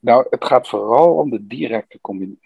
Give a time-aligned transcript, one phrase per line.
[0.00, 1.98] Nou, het gaat vooral om de directe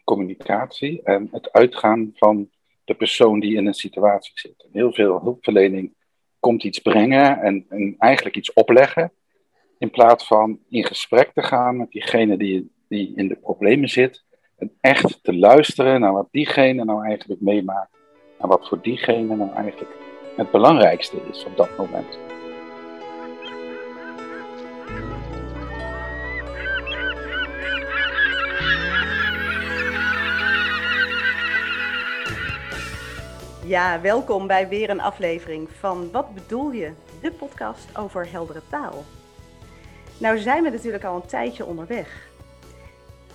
[0.04, 2.50] communicatie en het uitgaan van
[2.84, 4.66] de persoon die in een situatie zit.
[4.72, 5.94] Heel veel hulpverlening
[6.40, 9.12] komt iets brengen en, en eigenlijk iets opleggen,
[9.78, 14.24] in plaats van in gesprek te gaan met diegene die, die in de problemen zit
[14.56, 17.96] en echt te luisteren naar wat diegene nou eigenlijk meemaakt
[18.38, 19.90] en wat voor diegene nou eigenlijk
[20.36, 22.31] het belangrijkste is op dat moment.
[33.64, 36.92] Ja, welkom bij weer een aflevering van Wat bedoel je?
[37.20, 39.04] De podcast over heldere taal.
[40.18, 42.28] Nou zijn we natuurlijk al een tijdje onderweg.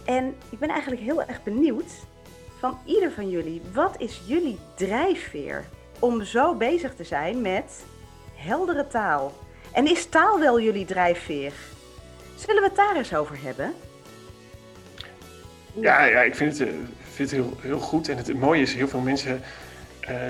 [0.05, 1.91] En ik ben eigenlijk heel erg benieuwd
[2.59, 3.61] van ieder van jullie.
[3.73, 5.63] Wat is jullie drijfveer
[5.99, 7.85] om zo bezig te zijn met
[8.35, 9.33] heldere taal?
[9.71, 11.53] En is taal wel jullie drijfveer?
[12.35, 13.73] Zullen we het daar eens over hebben?
[15.73, 16.73] Ja, ja ik vind het, eh,
[17.11, 18.09] vind het heel, heel goed.
[18.09, 19.41] En het mooie is, heel veel mensen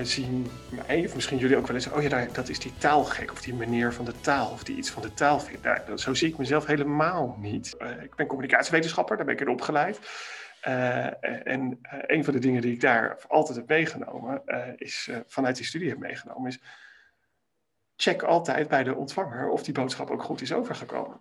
[0.02, 0.46] zien
[0.86, 3.54] mij, of misschien jullie ook wel eens, oh ja, dat is die taalgek, of die
[3.54, 5.62] meneer van de taal, of die iets van de taal vindt.
[5.62, 7.76] Nou, zo zie ik mezelf helemaal niet.
[7.82, 10.00] Uh, ik ben communicatiewetenschapper, daar ben ik in opgeleid.
[10.68, 14.42] Uh, en een van de dingen die ik daar altijd heb meegenomen,
[14.76, 16.60] is vanuit die studie heb meegenomen, is
[17.96, 21.20] check altijd bij de ontvanger of die boodschap ook goed is overgekomen.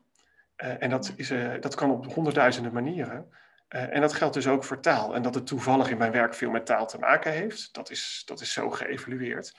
[0.55, 3.31] en dat, is, dat kan op honderdduizenden manieren.
[3.69, 5.15] Uh, en dat geldt dus ook voor taal.
[5.15, 8.23] En dat het toevallig in mijn werk veel met taal te maken heeft, dat is,
[8.25, 9.53] dat is zo geëvalueerd.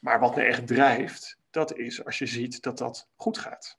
[0.00, 3.78] Maar wat me echt drijft, dat is als je ziet dat dat goed gaat.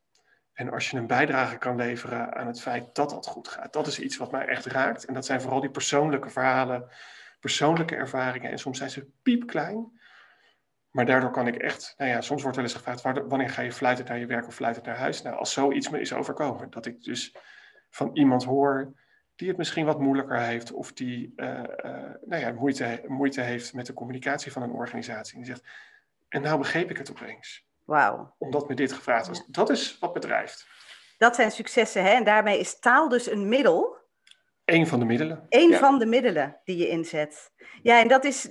[0.53, 3.73] En als je een bijdrage kan leveren aan het feit dat dat goed gaat.
[3.73, 5.05] Dat is iets wat mij echt raakt.
[5.05, 6.89] En dat zijn vooral die persoonlijke verhalen,
[7.39, 8.51] persoonlijke ervaringen.
[8.51, 9.99] En soms zijn ze piepklein.
[10.89, 13.71] Maar daardoor kan ik echt, nou ja, soms wordt wel eens gevraagd, wanneer ga je
[13.71, 15.21] fluiten naar je werk of fluiten naar huis?
[15.21, 17.35] Nou, als zoiets me is overkomen, dat ik dus
[17.89, 18.93] van iemand hoor
[19.39, 21.63] die het misschien wat moeilijker heeft of die uh, uh,
[22.25, 25.33] nou ja, moeite, moeite heeft met de communicatie van een organisatie.
[25.33, 25.67] En die zegt,
[26.27, 27.67] en nou begreep ik het opeens.
[27.83, 28.35] Wauw.
[28.37, 29.45] Omdat me dit gevraagd was.
[29.47, 30.67] Dat is wat bedrijft.
[31.17, 32.09] Dat zijn successen, hè?
[32.09, 33.97] En daarmee is taal dus een middel
[34.73, 35.45] Eén van de middelen.
[35.49, 37.51] Eén van de middelen die je inzet.
[37.83, 38.49] Ja, en dat is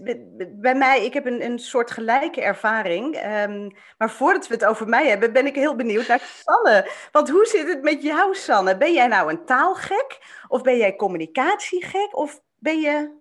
[0.51, 3.17] bij mij, ik heb een, een soort gelijke ervaring.
[3.17, 6.91] Um, maar voordat we het over mij hebben, ben ik heel benieuwd naar Sanne.
[7.13, 8.77] Want hoe zit het met jou, Sanne?
[8.77, 10.19] Ben jij nou een taalgek?
[10.49, 12.17] Of ben jij communicatiegek?
[12.17, 13.17] Of ben je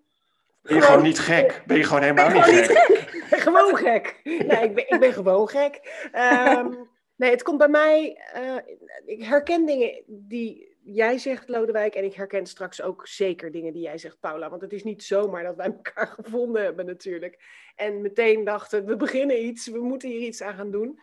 [0.67, 1.63] ben je gewoon niet gek?
[1.65, 2.89] Ben je gewoon helemaal niet, gek?
[2.89, 3.39] niet gek?
[3.47, 4.19] gewoon gek.
[4.23, 6.07] Nee, ik ben, ik ben gewoon gek.
[6.15, 8.21] Um, nee, het komt bij mij.
[8.35, 8.55] Uh,
[9.05, 13.81] ik herken dingen die jij zegt, Lodewijk, en ik herken straks ook zeker dingen die
[13.81, 14.49] jij zegt, Paula.
[14.49, 17.43] Want het is niet zomaar dat wij elkaar gevonden hebben natuurlijk.
[17.75, 20.99] En meteen dachten, we beginnen iets, we moeten hier iets aan gaan doen.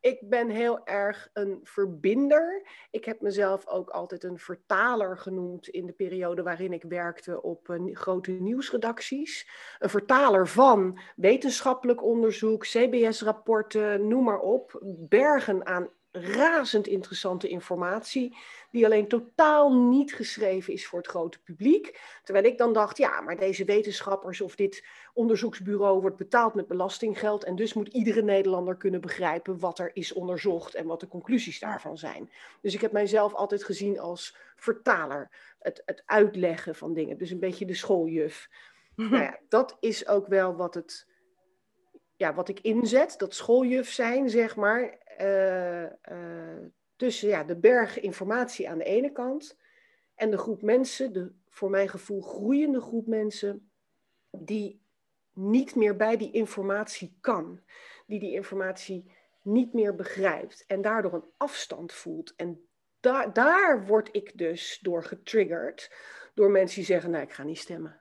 [0.00, 2.66] Ik ben heel erg een verbinder.
[2.90, 7.68] Ik heb mezelf ook altijd een vertaler genoemd in de periode waarin ik werkte op
[7.68, 9.48] uh, grote nieuwsredacties.
[9.78, 14.80] Een vertaler van wetenschappelijk onderzoek, CBS-rapporten, noem maar op.
[15.08, 18.36] Bergen aan razend interessante informatie,
[18.70, 22.00] die alleen totaal niet geschreven is voor het grote publiek.
[22.24, 27.44] Terwijl ik dan dacht, ja, maar deze wetenschappers of dit onderzoeksbureau wordt betaald met belastinggeld
[27.44, 31.58] en dus moet iedere Nederlander kunnen begrijpen wat er is onderzocht en wat de conclusies
[31.58, 32.30] daarvan zijn.
[32.60, 37.40] Dus ik heb mijzelf altijd gezien als vertaler, het, het uitleggen van dingen, dus een
[37.40, 38.48] beetje de schooljuf.
[38.94, 41.06] nou ja, dat is ook wel wat het
[42.18, 44.98] ja, wat ik inzet, dat schooljuf zijn, zeg maar,
[46.96, 49.58] tussen ja, de berg informatie aan de ene kant
[50.14, 53.70] en de groep mensen, de voor mijn gevoel groeiende groep mensen,
[54.30, 54.82] die
[55.32, 57.60] niet meer bij die informatie kan,
[58.06, 59.12] die die informatie
[59.42, 62.34] niet meer begrijpt en daardoor een afstand voelt.
[62.36, 62.68] En
[63.00, 65.92] daar, daar word ik dus door getriggerd,
[66.34, 68.00] door mensen die zeggen, nou ik ga niet stemmen.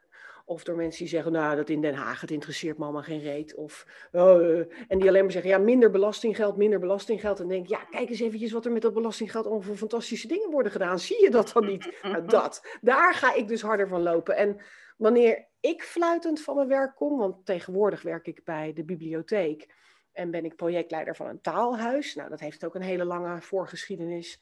[0.50, 3.20] Of door mensen die zeggen, nou, dat in Den Haag, het interesseert me allemaal geen
[3.20, 3.56] reet.
[3.56, 7.40] Of, uh, en die alleen maar zeggen, ja, minder belastinggeld, minder belastinggeld.
[7.40, 10.52] En denk, ja, kijk eens eventjes wat er met dat belastinggeld allemaal voor fantastische dingen
[10.52, 11.00] worden gedaan.
[11.00, 11.98] Zie je dat dan niet?
[12.02, 12.78] nou, dat.
[12.82, 14.36] Daar ga ik dus harder van lopen.
[14.36, 14.62] En
[14.98, 19.74] wanneer ik fluitend van mijn werk kom, want tegenwoordig werk ik bij de bibliotheek
[20.12, 22.16] en ben ik projectleider van een taalhuis.
[22.16, 24.42] Nou, dat heeft ook een hele lange voorgeschiedenis.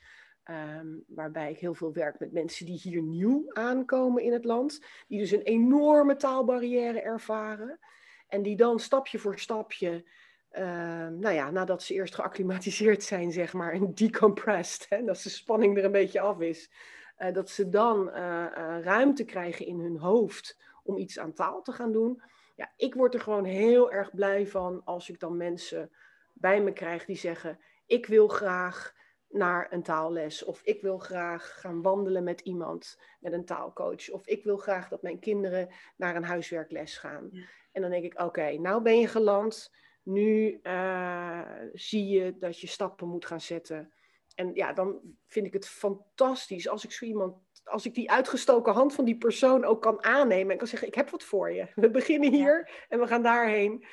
[0.49, 4.81] Um, waarbij ik heel veel werk met mensen die hier nieuw aankomen in het land,
[5.07, 7.79] die dus een enorme taalbarrière ervaren
[8.27, 10.05] en die dan stapje voor stapje,
[10.51, 10.61] uh,
[11.07, 15.77] nou ja, nadat ze eerst geacclimatiseerd zijn, zeg maar, en decompressed, hè, dat de spanning
[15.77, 16.71] er een beetje af is,
[17.17, 18.45] uh, dat ze dan uh,
[18.81, 22.21] ruimte krijgen in hun hoofd om iets aan taal te gaan doen.
[22.55, 25.91] Ja, ik word er gewoon heel erg blij van als ik dan mensen
[26.33, 28.93] bij me krijg die zeggen, ik wil graag
[29.35, 30.43] naar een taalles.
[30.43, 34.09] Of ik wil graag gaan wandelen met iemand, met een taalcoach.
[34.09, 37.29] Of ik wil graag dat mijn kinderen naar een huiswerkles gaan.
[37.71, 39.71] En dan denk ik, oké, nou ben je geland.
[40.03, 41.41] Nu uh,
[41.73, 43.93] zie je dat je stappen moet gaan zetten.
[44.35, 48.73] En ja, dan vind ik het fantastisch als ik zo iemand, als ik die uitgestoken
[48.73, 51.67] hand van die persoon ook kan aannemen en kan zeggen: Ik heb wat voor je.
[51.75, 53.85] We beginnen hier en we gaan daarheen.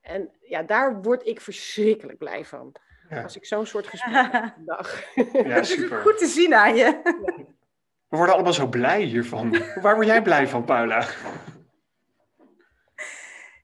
[0.00, 2.74] En ja, daar word ik verschrikkelijk blij van.
[3.22, 5.02] Als ik zo'n soort gesprek heb dag.
[5.48, 6.00] Ja, super.
[6.00, 7.00] Goed te zien aan je.
[8.08, 9.56] We worden allemaal zo blij hiervan.
[9.80, 11.04] Waar word jij blij van, Paula?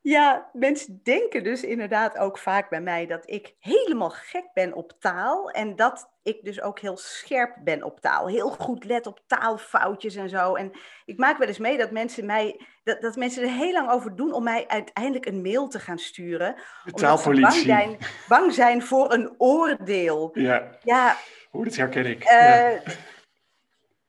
[0.08, 4.92] Ja, mensen denken dus inderdaad ook vaak bij mij dat ik helemaal gek ben op
[4.98, 5.50] taal.
[5.50, 8.28] En dat ik dus ook heel scherp ben op taal.
[8.28, 10.54] Heel goed let op taalfoutjes en zo.
[10.54, 10.70] En
[11.04, 14.16] ik maak wel eens mee dat mensen, mij, dat, dat mensen er heel lang over
[14.16, 16.54] doen om mij uiteindelijk een mail te gaan sturen.
[16.84, 17.66] De taalpolitie.
[17.66, 17.98] Bang zijn,
[18.28, 20.30] bang zijn voor een oordeel.
[20.32, 21.16] Ja, ja
[21.50, 22.30] Hoe, dat herken ik.
[22.30, 22.94] Uh,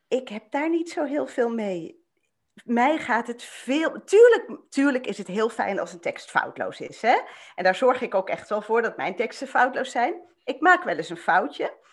[0.07, 2.06] Ik heb daar niet zo heel veel mee
[2.65, 4.03] mij gaat het veel.
[4.05, 7.01] Tuurlijk, tuurlijk is het heel fijn als een tekst foutloos is.
[7.01, 7.17] Hè?
[7.55, 10.13] En daar zorg ik ook echt wel voor dat mijn teksten foutloos zijn.
[10.43, 11.85] Ik maak wel eens een foutje.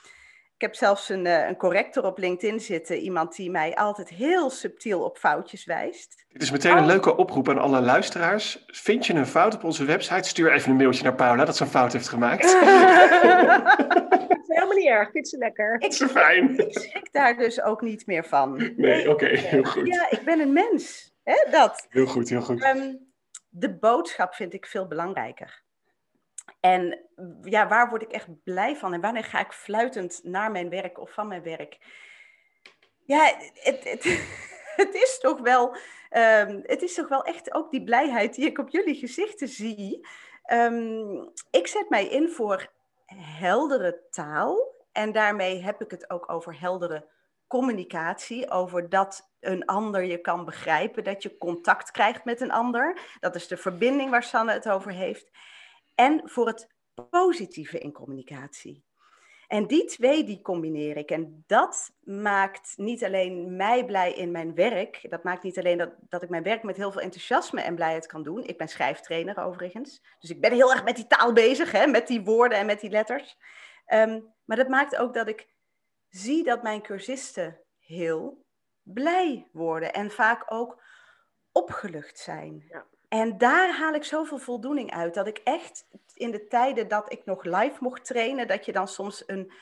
[0.54, 2.96] Ik heb zelfs een, eh, een corrector op LinkedIn zitten.
[2.96, 6.24] Iemand die mij altijd heel subtiel op foutjes wijst.
[6.28, 6.86] Dit is meteen een oh.
[6.86, 8.64] leuke oproep aan alle luisteraars.
[8.66, 10.28] Vind je een fout op onze website?
[10.28, 12.56] Stuur even een mailtje naar Paula dat ze een fout heeft gemaakt.
[14.68, 15.10] helemaal niet erg.
[15.10, 15.76] Vind ze lekker.
[15.80, 16.58] Ik, fijn.
[16.66, 18.72] Ik schrik daar dus ook niet meer van.
[18.76, 19.86] Nee, oké, heel goed.
[19.86, 21.14] Ja, ik ben een mens.
[21.24, 21.86] Hè, dat.
[21.90, 22.64] Heel goed, heel goed.
[22.64, 23.12] Um,
[23.48, 25.62] de boodschap vind ik veel belangrijker.
[26.60, 26.98] En
[27.42, 28.92] ja, waar word ik echt blij van?
[28.92, 31.78] En wanneer ga ik fluitend naar mijn werk of van mijn werk?
[33.04, 34.04] Ja, het, het,
[34.84, 35.76] het is toch wel,
[36.10, 40.06] um, het is toch wel echt ook die blijheid die ik op jullie gezichten zie.
[40.52, 42.72] Um, ik zet mij in voor
[43.16, 44.72] heldere taal.
[44.92, 47.12] En daarmee heb ik het ook over heldere
[47.46, 53.00] communicatie, over dat een ander je kan begrijpen, dat je contact krijgt met een ander.
[53.20, 55.30] Dat is de verbinding waar Sanne het over heeft.
[55.94, 56.74] En voor het
[57.10, 58.84] positieve in communicatie.
[59.48, 61.10] En die twee, die combineer ik.
[61.10, 65.06] En dat maakt niet alleen mij blij in mijn werk.
[65.10, 68.06] Dat maakt niet alleen dat, dat ik mijn werk met heel veel enthousiasme en blijheid
[68.06, 68.44] kan doen.
[68.44, 70.02] Ik ben schrijftrainer overigens.
[70.18, 72.80] Dus ik ben heel erg met die taal bezig, hè, met die woorden en met
[72.80, 73.36] die letters.
[73.86, 75.48] Ehm, maar dat maakt ook dat ik
[76.08, 78.44] zie dat mijn cursisten heel
[78.82, 79.92] blij worden.
[79.92, 80.82] En vaak ook
[81.52, 82.64] opgelucht zijn.
[82.68, 82.86] Ja.
[83.14, 85.14] En daar haal ik zoveel voldoening uit.
[85.14, 88.88] Dat ik echt in de tijden dat ik nog live mocht trainen, dat je dan
[88.88, 89.52] soms een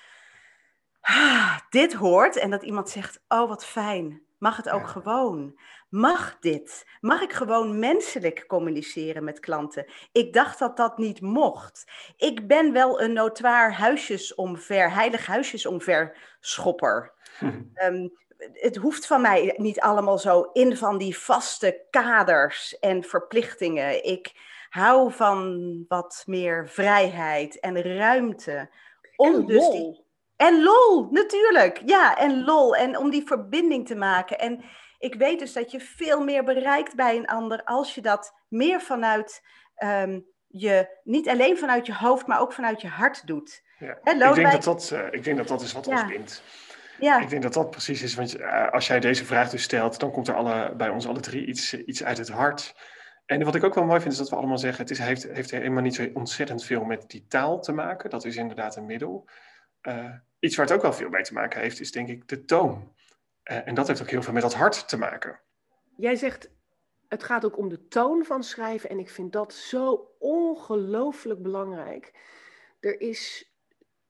[1.01, 4.23] ah, dit hoort en dat iemand zegt: Oh, wat fijn.
[4.39, 5.61] Mag het ook gewoon?
[5.89, 6.87] Mag dit?
[7.01, 9.93] Mag ik gewoon menselijk communiceren met klanten?
[10.13, 11.91] Ik dacht dat dat niet mocht.
[12.17, 17.13] Ik ben wel een notoir huisjesomver, heilig huisjesomver schopper.
[17.75, 18.09] Hm
[18.53, 24.05] het hoeft van mij niet allemaal zo in van die vaste kaders en verplichtingen.
[24.05, 24.33] Ik
[24.69, 28.71] hou van wat meer vrijheid en ruimte.
[29.17, 29.73] Om en dus lol.
[29.73, 30.05] Die...
[30.37, 31.83] En lol, natuurlijk.
[31.87, 32.77] Ja, en lol.
[32.77, 34.39] En om die verbinding te maken.
[34.39, 34.65] En
[34.99, 38.81] ik weet dus dat je veel meer bereikt bij een ander als je dat meer
[38.81, 39.43] vanuit
[39.75, 43.63] ehm, je, niet alleen vanuit je hoofd, maar ook vanuit je hart doet.
[43.79, 43.99] Ja.
[44.05, 46.43] ik, denk dat dat, uh, ik denk dat dat is wat ons bindt.
[47.03, 47.21] Ja.
[47.21, 50.11] Ik denk dat dat precies is, want uh, als jij deze vraag dus stelt, dan
[50.11, 52.75] komt er alle, bij ons alle drie iets, iets uit het hart.
[53.27, 55.23] En wat ik ook wel mooi vind, is dat we allemaal zeggen, het is, heeft,
[55.23, 58.11] heeft helemaal niet zo ontzettend veel met die taal te maken.
[58.11, 59.29] Dat is inderdaad een middel.
[59.83, 62.45] Uh, iets waar het ook wel veel mee te maken heeft, is denk ik de
[62.45, 62.95] toon.
[63.51, 65.41] Uh, en dat heeft ook heel veel met dat hart te maken.
[65.97, 66.51] Jij zegt,
[67.09, 68.91] het gaat ook om de toon van schrijven.
[68.91, 72.13] En ik vind dat zo ongelooflijk belangrijk.
[72.81, 73.53] Er is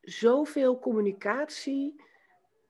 [0.00, 2.10] zoveel communicatie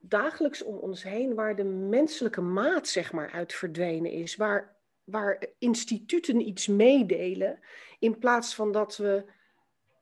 [0.05, 4.37] dagelijks om ons heen waar de menselijke maat zeg maar uit verdwenen is.
[4.37, 7.59] Waar, waar instituten iets meedelen
[7.99, 9.25] in plaats van dat we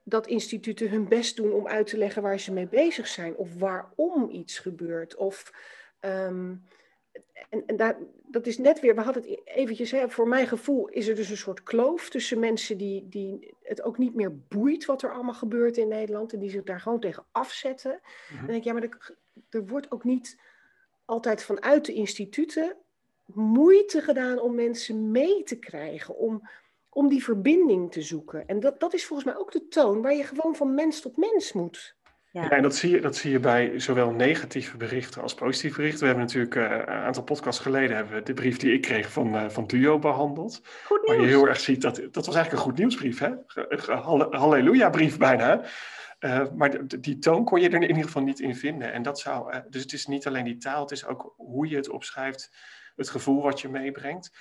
[0.04, 3.54] dat instituten hun best doen om uit te leggen waar ze mee bezig zijn of
[3.54, 5.16] waarom iets gebeurt.
[5.16, 5.52] Of,
[6.00, 6.54] ehm,
[7.48, 10.46] en en daar, dat is net weer, we hadden het e-, eventjes, hè, voor mijn
[10.46, 14.38] gevoel is er dus een soort kloof tussen mensen die, die het ook niet meer
[14.48, 18.00] boeit wat er allemaal gebeurt in Nederland en die zich daar gewoon tegen afzetten.
[18.32, 19.16] Mm En denk ik, ja, maar er,
[19.50, 20.38] er wordt ook niet
[21.04, 22.76] altijd vanuit de instituten
[23.34, 26.48] moeite gedaan om mensen mee te krijgen, om,
[26.88, 28.46] om die verbinding te zoeken.
[28.46, 31.16] En dat, dat is volgens mij ook de toon waar je gewoon van mens tot
[31.16, 31.96] mens moet.
[32.32, 32.50] Ja.
[32.50, 36.00] en dat zie, je, dat zie je bij zowel negatieve berichten als positieve berichten.
[36.00, 39.12] We hebben natuurlijk uh, een aantal podcasts geleden hebben we de brief die ik kreeg
[39.12, 40.60] van, uh, van Duo behandeld.
[40.84, 41.16] Goed nieuws.
[41.16, 43.30] Waar je heel erg ziet dat dat was eigenlijk een goed nieuwsbrief, hè?
[44.30, 45.64] Halleluja brief bijna.
[46.20, 48.92] Uh, maar die toon kon je er in ieder geval niet in vinden.
[48.92, 51.76] En dat zou, dus het is niet alleen die taal, het is ook hoe je
[51.76, 52.56] het opschrijft,
[52.96, 54.32] het gevoel wat je meebrengt.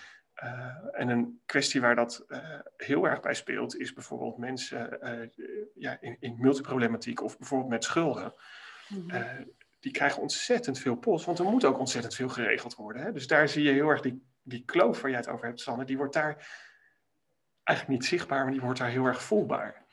[0.43, 2.25] Uh, en een kwestie waar dat
[2.77, 4.99] heel erg bij speelt, is bijvoorbeeld mensen
[5.75, 8.33] ja, in, in, multiproblematiek of bijvoorbeeld met schulden.
[8.87, 9.11] Mm
[9.79, 13.01] die krijgen ontzettend veel post, want er moet ook ontzettend veel geregeld worden.
[13.01, 13.11] Hè?
[13.11, 15.85] Dus daar zie je heel erg die, die kloof waar jij het over hebt, Sanne,
[15.85, 16.47] die wordt daar
[17.63, 19.87] eigenlijk niet zichtbaar, maar die wordt daar heel erg voelbaar.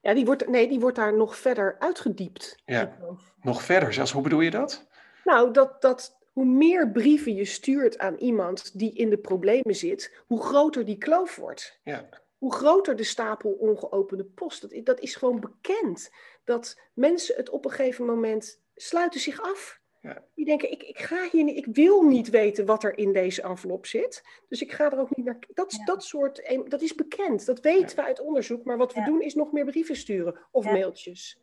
[0.00, 2.62] Ja, die wordt, nee, die wordt daar nog verder uitgediept.
[2.64, 2.96] Ja,
[3.40, 4.12] nog verder zelfs.
[4.12, 4.88] Hoe bedoel je dat?
[5.24, 10.14] Nou, dat, dat hoe meer brieven je stuurt aan iemand die in de problemen zit,
[10.26, 11.80] hoe groter die kloof wordt.
[11.84, 12.08] Ja.
[12.38, 14.60] Hoe groter de stapel ongeopende post.
[14.60, 16.10] Dat, dat is gewoon bekend.
[16.44, 19.80] Dat mensen het op een gegeven moment sluiten zich af.
[20.00, 20.24] Ja.
[20.34, 23.42] Die denken, ik, ik, ga hier niet, ik wil niet weten wat er in deze
[23.42, 24.22] envelop zit.
[24.48, 25.38] Dus ik ga er ook niet naar.
[25.54, 28.64] Dat, dat, soort, dat is bekend, dat weten we uit onderzoek.
[28.64, 31.38] Maar wat we doen is nog meer brieven sturen of mailtjes.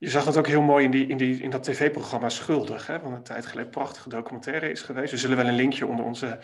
[0.00, 3.00] Je zag het ook heel mooi in, die, in, die, in dat tv-programma Schuldig, hè,
[3.00, 5.10] van een tijd geleden prachtige documentaire is geweest.
[5.10, 6.38] We zullen wel een linkje onder onze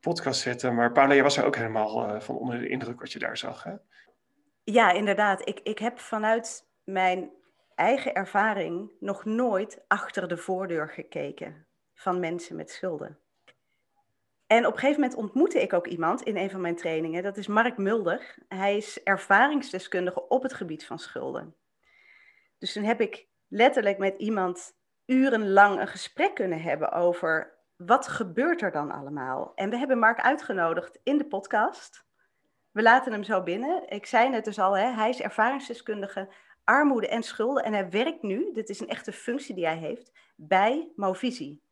[0.00, 0.74] podcast zetten.
[0.74, 3.36] Maar Paula, jij was er ook helemaal uh, van onder de indruk wat je daar
[3.36, 3.62] zag.
[3.62, 3.72] Hè?
[4.64, 5.48] Ja, inderdaad.
[5.48, 7.30] Ik, ik heb vanuit mijn
[7.74, 13.18] eigen ervaring nog nooit achter de voordeur gekeken van mensen met schulden.
[14.46, 17.22] En op een gegeven moment ontmoette ik ook iemand in een van mijn trainingen.
[17.22, 18.36] Dat is Mark Mulder.
[18.48, 21.54] Hij is ervaringsdeskundige op het gebied van schulden.
[22.58, 28.62] Dus toen heb ik letterlijk met iemand urenlang een gesprek kunnen hebben over wat gebeurt
[28.62, 29.52] er dan allemaal.
[29.54, 32.06] En we hebben Mark uitgenodigd in de podcast.
[32.70, 33.90] We laten hem zo binnen.
[33.90, 36.28] Ik zei net dus al, hè, hij is ervaringsdeskundige
[36.64, 37.64] armoede en schulden.
[37.64, 41.62] En hij werkt nu, dit is een echte functie die hij heeft, bij Movisie.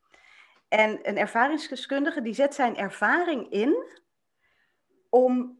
[0.69, 3.85] En een ervaringsdeskundige die zet zijn ervaring in
[5.11, 5.59] om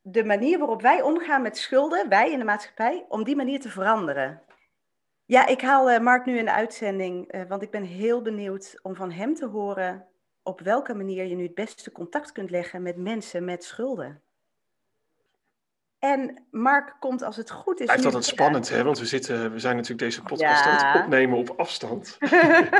[0.00, 3.68] de manier waarop wij omgaan met schulden, wij in de maatschappij, om die manier te
[3.68, 4.42] veranderen.
[5.28, 8.78] Ja, ik haal uh, Mark nu in de uitzending, uh, want ik ben heel benieuwd
[8.82, 10.06] om van hem te horen
[10.42, 14.22] op welke manier je nu het beste contact kunt leggen met mensen met schulden.
[15.98, 17.86] En Mark komt als het goed is.
[17.86, 18.84] Blijft altijd spannend, hè?
[18.84, 20.70] Want we, zitten, we zijn natuurlijk deze podcast ja.
[20.70, 22.16] aan het opnemen op afstand.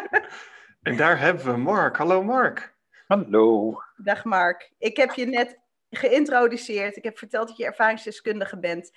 [0.82, 1.96] en daar hebben we Mark.
[1.96, 2.74] Hallo Mark.
[3.06, 3.74] Hallo.
[3.96, 4.72] Dag Mark.
[4.78, 5.58] Ik heb je net
[5.90, 6.96] geïntroduceerd.
[6.96, 8.90] Ik heb verteld dat je ervaringsdeskundige bent.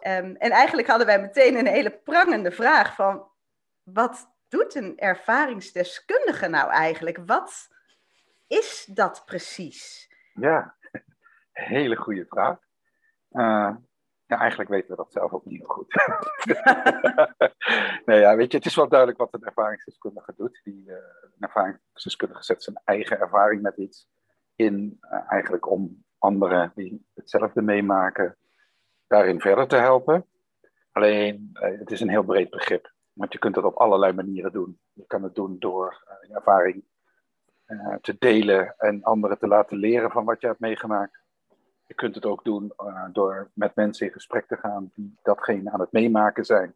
[0.00, 3.30] Um, en eigenlijk hadden wij meteen een hele prangende vraag van...
[3.82, 7.18] Wat doet een ervaringsdeskundige nou eigenlijk?
[7.26, 7.68] Wat
[8.46, 10.12] is dat precies?
[10.34, 10.76] Ja,
[11.52, 12.58] hele goede vraag.
[14.28, 15.94] Ja, eigenlijk weten we dat zelf ook niet goed.
[18.06, 20.60] nee, ja, weet je, het is wel duidelijk wat een ervaringsdeskundige doet.
[20.64, 24.08] Die, uh, een ervaringsdeskundige zet zijn eigen ervaring met iets
[24.56, 28.36] in, uh, eigenlijk om anderen die hetzelfde meemaken,
[29.08, 30.26] daarin verder te helpen.
[30.92, 32.92] Alleen, het is een heel breed begrip.
[33.12, 34.78] Want je kunt het op allerlei manieren doen.
[34.92, 36.84] Je kan het doen door je ervaring
[38.00, 41.18] te delen en anderen te laten leren van wat je hebt meegemaakt.
[41.86, 42.72] Je kunt het ook doen
[43.12, 46.74] door met mensen in gesprek te gaan die datgene aan het meemaken zijn.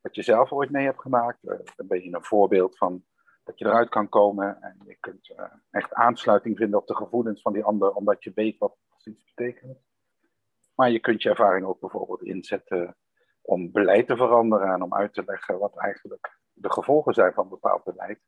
[0.00, 1.38] Wat je zelf ooit mee hebt gemaakt.
[1.76, 3.04] Dan ben je een voorbeeld van
[3.44, 4.62] dat je eruit kan komen.
[4.62, 5.34] En je kunt
[5.70, 9.78] echt aansluiting vinden op de gevoelens van die ander, omdat je weet wat iets betekent.
[10.74, 12.96] Maar je kunt je ervaring ook bijvoorbeeld inzetten
[13.40, 17.48] om beleid te veranderen en om uit te leggen wat eigenlijk de gevolgen zijn van
[17.48, 18.20] bepaald beleid.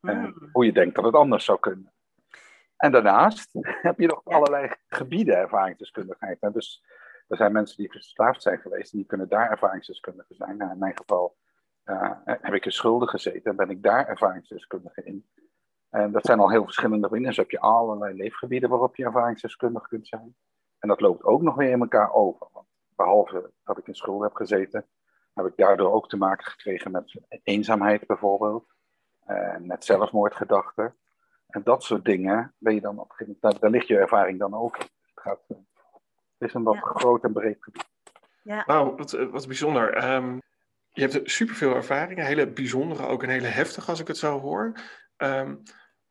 [0.00, 0.48] En hmm.
[0.52, 1.92] hoe je denkt dat het anders zou kunnen.
[2.76, 3.50] En daarnaast
[3.88, 6.38] heb je nog allerlei gebieden ervaringsdeskundigheid.
[6.52, 6.84] Dus
[7.28, 10.56] er zijn mensen die verslaafd zijn geweest en die kunnen daar ervaringsdeskundige zijn.
[10.56, 11.36] Nou, in mijn geval
[11.84, 15.26] uh, heb ik in schulden gezeten en ben ik daar ervaringsdeskundige in.
[15.90, 17.26] En dat zijn al heel verschillende dingen.
[17.26, 20.36] Dus heb je allerlei leefgebieden waarop je ervaringsdeskundige kunt zijn.
[20.86, 22.46] En dat loopt ook nog weer in elkaar over.
[22.52, 22.66] Want
[22.96, 24.86] behalve dat ik in schulden heb gezeten,
[25.34, 28.66] heb ik daardoor ook te maken gekregen met eenzaamheid bijvoorbeeld.
[29.24, 30.96] En met zelfmoordgedachten.
[31.46, 34.38] En dat soort dingen ben je dan op een gegeven moment, daar, ligt je ervaring
[34.38, 34.76] dan ook.
[34.76, 36.80] Het, gaat, het is een wat ja.
[36.80, 37.88] groot en breed gebied.
[38.42, 38.62] Ja.
[38.66, 40.14] Wauw, wat, eh, wat bijzonder.
[40.14, 40.42] Um,
[40.92, 44.72] je hebt superveel ervaringen, hele bijzondere, ook een hele heftige als ik het zo hoor.
[45.16, 45.62] Um,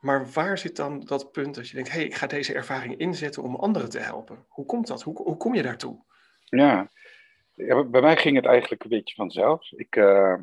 [0.05, 2.97] maar waar zit dan dat punt dat je denkt, hé, hey, ik ga deze ervaring
[2.97, 4.45] inzetten om anderen te helpen?
[4.47, 5.03] Hoe komt dat?
[5.03, 6.03] Hoe, hoe kom je daartoe?
[6.43, 6.89] Ja.
[7.53, 9.71] ja, bij mij ging het eigenlijk een beetje vanzelf.
[9.71, 10.38] Ik, uh,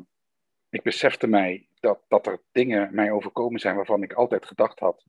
[0.69, 5.05] ik besefte mij dat, dat er dingen mij overkomen zijn waarvan ik altijd gedacht had,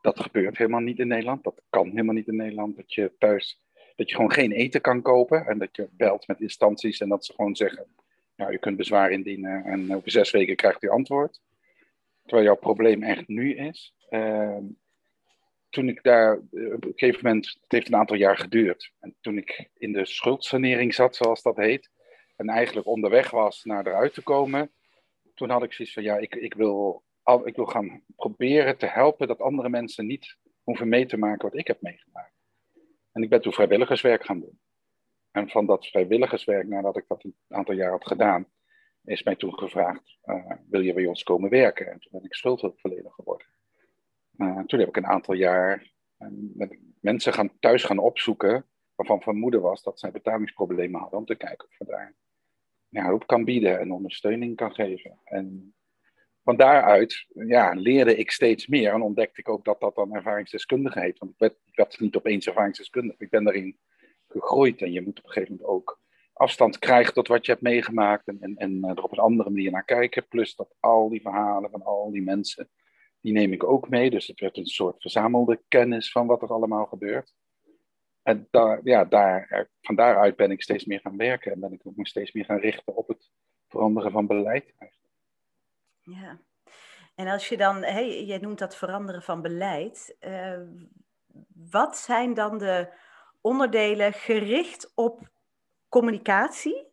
[0.00, 1.44] dat gebeurt helemaal niet in Nederland.
[1.44, 2.76] Dat kan helemaal niet in Nederland.
[2.76, 3.60] Dat je thuis,
[3.96, 7.24] dat je gewoon geen eten kan kopen en dat je belt met instanties en dat
[7.24, 7.86] ze gewoon zeggen,
[8.36, 11.40] nou, u kunt bezwaar indienen en over zes weken krijgt u antwoord.
[12.26, 13.94] Terwijl jouw probleem echt nu is.
[14.10, 14.58] Uh,
[15.70, 18.92] toen ik daar, op een gegeven moment, het heeft een aantal jaar geduurd.
[19.00, 21.90] En toen ik in de schuldsanering zat, zoals dat heet,
[22.36, 24.70] en eigenlijk onderweg was naar eruit te komen,
[25.34, 27.04] toen had ik zoiets van, ja, ik, ik, wil,
[27.44, 31.58] ik wil gaan proberen te helpen dat andere mensen niet hoeven mee te maken wat
[31.58, 32.34] ik heb meegemaakt.
[33.12, 34.60] En ik ben toen vrijwilligerswerk gaan doen.
[35.30, 38.46] En van dat vrijwilligerswerk, nadat ik dat een aantal jaar had gedaan,
[39.06, 41.86] is mij toen gevraagd, uh, wil je bij ons komen werken?
[41.86, 43.46] En toen ben ik schuldhulpverlener geworden.
[44.36, 49.22] Uh, toen heb ik een aantal jaar uh, met mensen gaan, thuis gaan opzoeken, waarvan
[49.22, 52.14] vermoeden was dat zij betalingsproblemen hadden, om te kijken of we daar
[52.90, 55.20] hulp kan bieden en ondersteuning kan geven.
[55.24, 55.74] En
[56.42, 61.00] van daaruit ja, leerde ik steeds meer en ontdekte ik ook dat dat dan ervaringsdeskundige
[61.00, 61.18] heet.
[61.18, 63.78] Want ik werd, ik werd niet opeens ervaringsdeskundige, ik ben daarin
[64.28, 66.00] gegroeid en je moet op een gegeven moment ook
[66.36, 69.70] afstand krijgen tot wat je hebt meegemaakt en, en, en er op een andere manier
[69.70, 70.28] naar kijken.
[70.28, 72.70] Plus dat al die verhalen van al die mensen,
[73.20, 74.10] die neem ik ook mee.
[74.10, 77.34] Dus het werd een soort verzamelde kennis van wat er allemaal gebeurt.
[78.22, 81.80] En daar, ja, daar, van daaruit ben ik steeds meer gaan werken en ben ik
[81.84, 83.30] ook steeds meer gaan richten op het
[83.68, 84.74] veranderen van beleid.
[86.00, 86.40] Ja,
[87.14, 90.16] en als je dan, hey, jij noemt dat veranderen van beleid.
[90.20, 90.60] Uh,
[91.70, 92.88] wat zijn dan de
[93.40, 95.34] onderdelen gericht op
[95.88, 96.86] communicatie,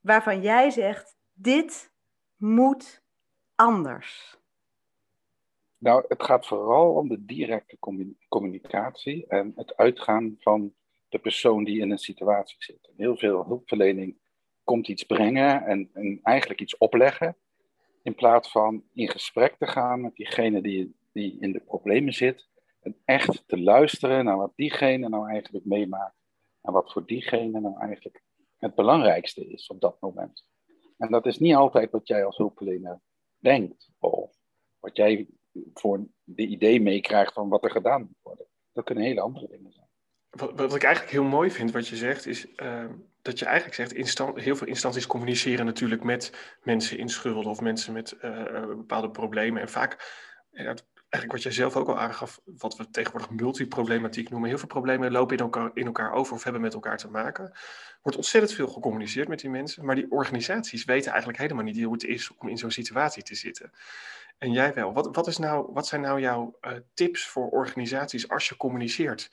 [0.00, 1.92] waarvan jij zegt, dit
[2.36, 3.02] moet
[3.54, 4.36] anders?
[5.78, 7.78] Nou, het gaat vooral om de directe
[8.28, 10.74] communicatie en het uitgaan van
[11.08, 12.90] de persoon die in een situatie zit.
[12.96, 14.16] Heel veel hulpverlening
[14.64, 17.36] komt iets brengen en, en eigenlijk iets opleggen,
[18.02, 22.48] in plaats van in gesprek te gaan met diegene die, die in de problemen zit
[22.80, 26.16] en echt te luisteren naar wat diegene nou eigenlijk meemaakt
[26.60, 28.22] en wat voor diegene nou eigenlijk
[28.56, 30.46] het belangrijkste is op dat moment.
[30.96, 33.00] En dat is niet altijd wat jij als hulpverlener
[33.38, 34.36] denkt of
[34.78, 35.28] wat jij
[35.74, 38.46] voor de idee meekrijgt van wat er gedaan moet worden.
[38.72, 39.86] Dat kunnen hele andere dingen zijn.
[40.30, 42.90] Wat, wat ik eigenlijk heel mooi vind wat je zegt, is uh,
[43.22, 47.92] dat je eigenlijk zegt, heel veel instanties communiceren natuurlijk met mensen in schulden of mensen
[47.92, 49.62] met uh, bepaalde problemen.
[49.62, 49.96] En vaak,
[51.08, 54.48] eigenlijk wat jij zelf ook al aangaf, wat we tegenwoordig multiproblematiek noemen.
[54.48, 57.52] Heel veel problemen lopen in elkaar, in elkaar over of hebben met elkaar te maken.
[58.02, 61.92] Wordt ontzettend veel gecommuniceerd met die mensen, maar die organisaties weten eigenlijk helemaal niet hoe
[61.92, 63.72] het is om in zo'n situatie te zitten.
[64.38, 64.92] En jij wel.
[64.92, 69.30] Wat, wat, is nou, wat zijn nou jouw uh, tips voor organisaties als je communiceert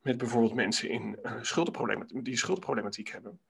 [0.00, 3.40] met bijvoorbeeld mensen in, uh, schuldenproblematiek, die schuldenproblematiek hebben?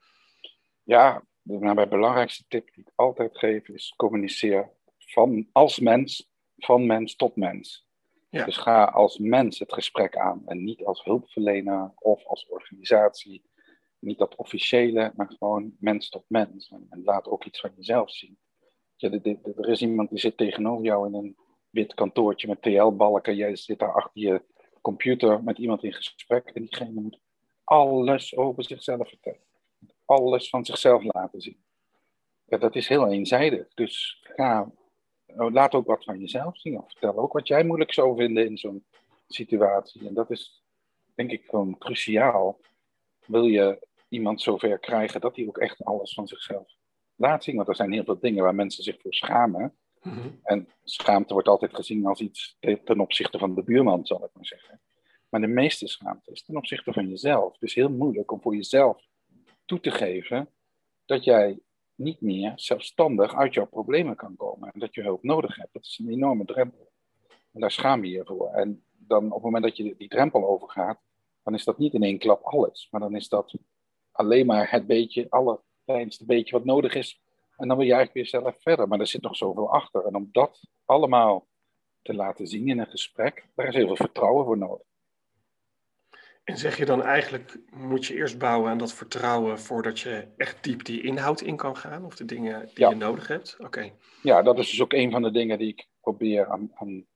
[0.83, 6.87] Ja, de nou, belangrijkste tip die ik altijd geef is communiceer van, als mens van
[6.87, 7.87] mens tot mens.
[8.31, 8.45] Ja.
[8.45, 13.45] Dus ga als mens het gesprek aan en niet als hulpverlener of als organisatie.
[13.99, 16.69] Niet dat officiële, maar gewoon mens tot mens.
[16.69, 18.38] En, en laat ook iets van jezelf zien.
[18.97, 21.37] Ja, er is iemand die zit tegenover jou in een
[21.71, 23.37] wit kantoortje met TL-balken.
[23.37, 24.42] Jij zit daar achter je
[24.81, 26.49] computer met iemand in gesprek.
[26.49, 27.19] En diegene moet
[27.64, 29.45] alles over zichzelf vertellen.
[30.05, 31.64] Alles van zichzelf laten zien.
[32.45, 33.75] Ja, dat is heel eenzijdig.
[33.75, 34.73] Dus ga
[35.35, 36.79] laat ook wat van jezelf zien.
[36.79, 38.85] Of vertel ook wat jij moeilijk zou vinden in zo'n
[39.29, 40.07] situatie.
[40.09, 40.62] En dat is,
[41.15, 42.61] denk ik, gewoon cruciaal.
[43.27, 46.75] Wil je iemand zover krijgen dat hij ook echt alles van zichzelf
[47.15, 47.57] laat zien?
[47.57, 49.75] Want er zijn heel veel dingen waar mensen zich voor schamen.
[50.03, 50.29] Mhm.
[50.43, 54.47] En schaamte wordt altijd gezien als iets ten opzichte van de buurman, zal ik maar
[54.47, 54.81] zeggen.
[55.29, 57.53] Maar de meeste schaamte is ten opzichte van jezelf.
[57.53, 59.07] Het is heel moeilijk om voor jezelf
[59.65, 60.49] toe te geven
[61.05, 61.59] dat jij
[61.97, 64.73] niet meer zelfstandig uit jouw problemen kan komen.
[64.73, 65.73] En dat je hulp nodig hebt.
[65.73, 66.91] Dat is een enorme drempel.
[67.53, 68.53] En daar schaam je je voor.
[68.53, 71.01] En dan op het moment dat je die drempel overgaat,
[71.43, 72.89] dan is dat niet in één klap alles.
[72.91, 73.55] Maar dan is dat
[74.13, 77.21] alleen maar het beetje, allerkleinste beetje wat nodig is.
[77.57, 78.89] En dan wil je eigenlijk weer zelf verder.
[78.89, 80.05] Maar er zit nog zoveel achter.
[80.05, 81.47] En om dat allemaal
[82.03, 84.87] te laten zien in een gesprek, daar is heel veel vertrouwen voor nodig.
[86.47, 90.65] En zeg je dan eigenlijk, moet je eerst bouwen aan dat vertrouwen voordat je echt
[90.65, 92.05] diep die inhoud in kan gaan?
[92.05, 93.57] Of de dingen die je nodig hebt?
[93.59, 93.93] Oké.
[94.23, 97.07] Ja, dat is dus ook een van de dingen die ik probeer aan, aan,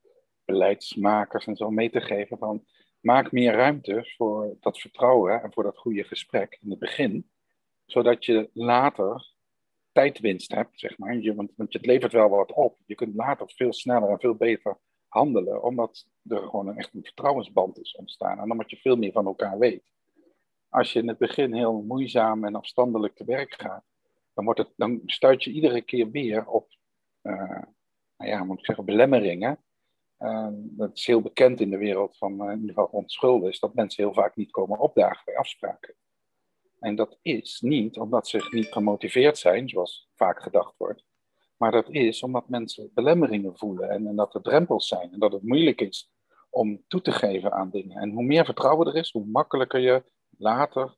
[0.44, 2.38] beleidsmakers en zo mee te geven.
[2.38, 2.64] Van,
[3.00, 7.30] maak meer ruimte voor dat vertrouwen en voor dat goede gesprek in het begin.
[7.86, 9.34] Zodat je later
[9.92, 11.16] tijdwinst hebt, zeg maar.
[11.16, 12.78] Je, want, want het levert wel wat op.
[12.86, 14.78] Je kunt later veel sneller en veel beter
[15.10, 19.12] handelen, omdat er gewoon een, echt een vertrouwensband is ontstaan en omdat je veel meer
[19.12, 19.92] van elkaar weet.
[20.68, 23.84] Als je in het begin heel moeizaam en afstandelijk te werk gaat,
[24.34, 26.68] dan, wordt het, dan stuit je iedere keer weer op,
[27.22, 27.62] uh,
[28.16, 29.58] nou ja, moet ik zeggen, belemmeringen.
[30.60, 34.04] Dat is heel bekend in de wereld van uh, in ieder geval is dat mensen
[34.04, 35.94] heel vaak niet komen opdagen bij afspraken.
[36.78, 41.04] En dat is niet omdat ze niet gemotiveerd zijn, zoals vaak gedacht wordt,
[41.60, 45.32] maar dat is omdat mensen belemmeringen voelen en, en, dat er drempels zijn en dat
[45.32, 46.10] het moeilijk is
[46.50, 47.96] om toe te geven aan dingen.
[47.96, 50.04] En hoe meer vertrouwen er is, hoe makkelijker je
[50.38, 50.96] later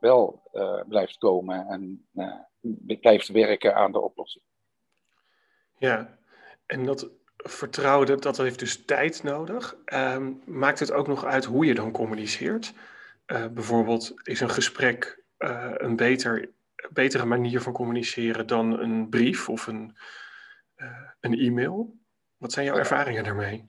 [0.00, 2.34] wel uh, blijft komen en uh,
[3.00, 4.44] blijft werken aan de oplossing.
[5.76, 6.18] Ja,
[6.66, 9.76] en dat vertrouwen, dat, dat heeft dus tijd nodig.
[9.86, 12.74] Uh, maakt het ook nog uit hoe je dan communiceert?
[13.26, 15.22] Uh, bijvoorbeeld, is een gesprek
[15.76, 16.52] een beter,
[16.92, 19.96] betere manier van communiceren dan een brief of een,
[21.20, 21.96] een e-mail?
[22.36, 23.68] Wat zijn jouw ervaringen daarmee?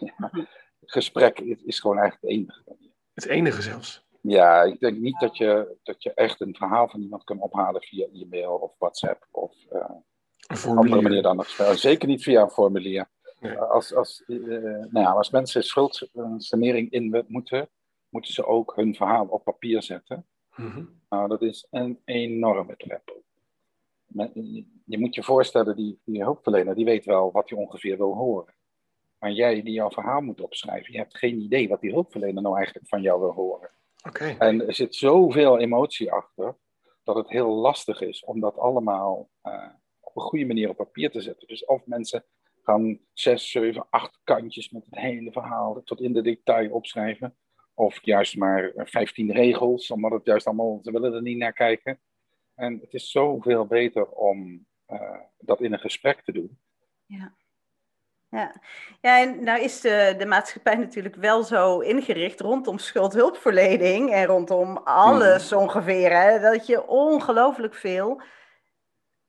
[0.00, 0.30] ja,
[0.80, 2.76] gesprek is gewoon eigenlijk het enige.
[3.14, 4.06] Het enige zelfs?
[4.20, 7.82] Ja, ik denk niet dat je, dat je echt een verhaal van iemand kan ophalen
[7.82, 9.90] via e-mail of WhatsApp of uh,
[10.46, 11.48] een andere manier dan nog.
[11.74, 13.08] Zeker niet via een formulier.
[13.40, 13.58] Nee.
[13.58, 17.68] Als, als, uh, nou ja, als mensen schuldsanering in moeten,
[18.08, 20.26] moeten ze ook hun verhaal op papier zetten.
[20.58, 21.00] Mm -hmm.
[21.08, 23.24] Nou, dat is een enorme drempel.
[24.84, 28.54] Je moet je voorstellen, die, die hulpverlener die weet wel wat hij ongeveer wil horen.
[29.18, 32.56] Maar jij die jouw verhaal moet opschrijven, je hebt geen idee wat die hulpverlener nou
[32.56, 33.70] eigenlijk van jou wil horen.
[34.06, 34.36] Okay.
[34.38, 36.56] En er zit zoveel emotie achter,
[37.02, 39.68] dat het heel lastig is om dat allemaal uh,
[40.00, 41.48] op een goede manier op papier te zetten.
[41.48, 42.24] Dus of mensen
[42.62, 47.36] gaan zes, zeven, acht kantjes met het hele verhaal tot in de detail opschrijven.
[47.78, 51.98] Of juist maar 15 regels, omdat het juist allemaal, ze willen er niet naar kijken.
[52.54, 56.58] En het is zoveel beter om uh, dat in een gesprek te doen.
[57.06, 57.34] Ja.
[58.28, 58.60] Ja,
[59.00, 64.76] ja en nou is de, de maatschappij natuurlijk wel zo ingericht rondom schuldhulpverlening en rondom
[64.76, 65.58] alles mm.
[65.58, 68.22] ongeveer, hè, dat je ongelooflijk veel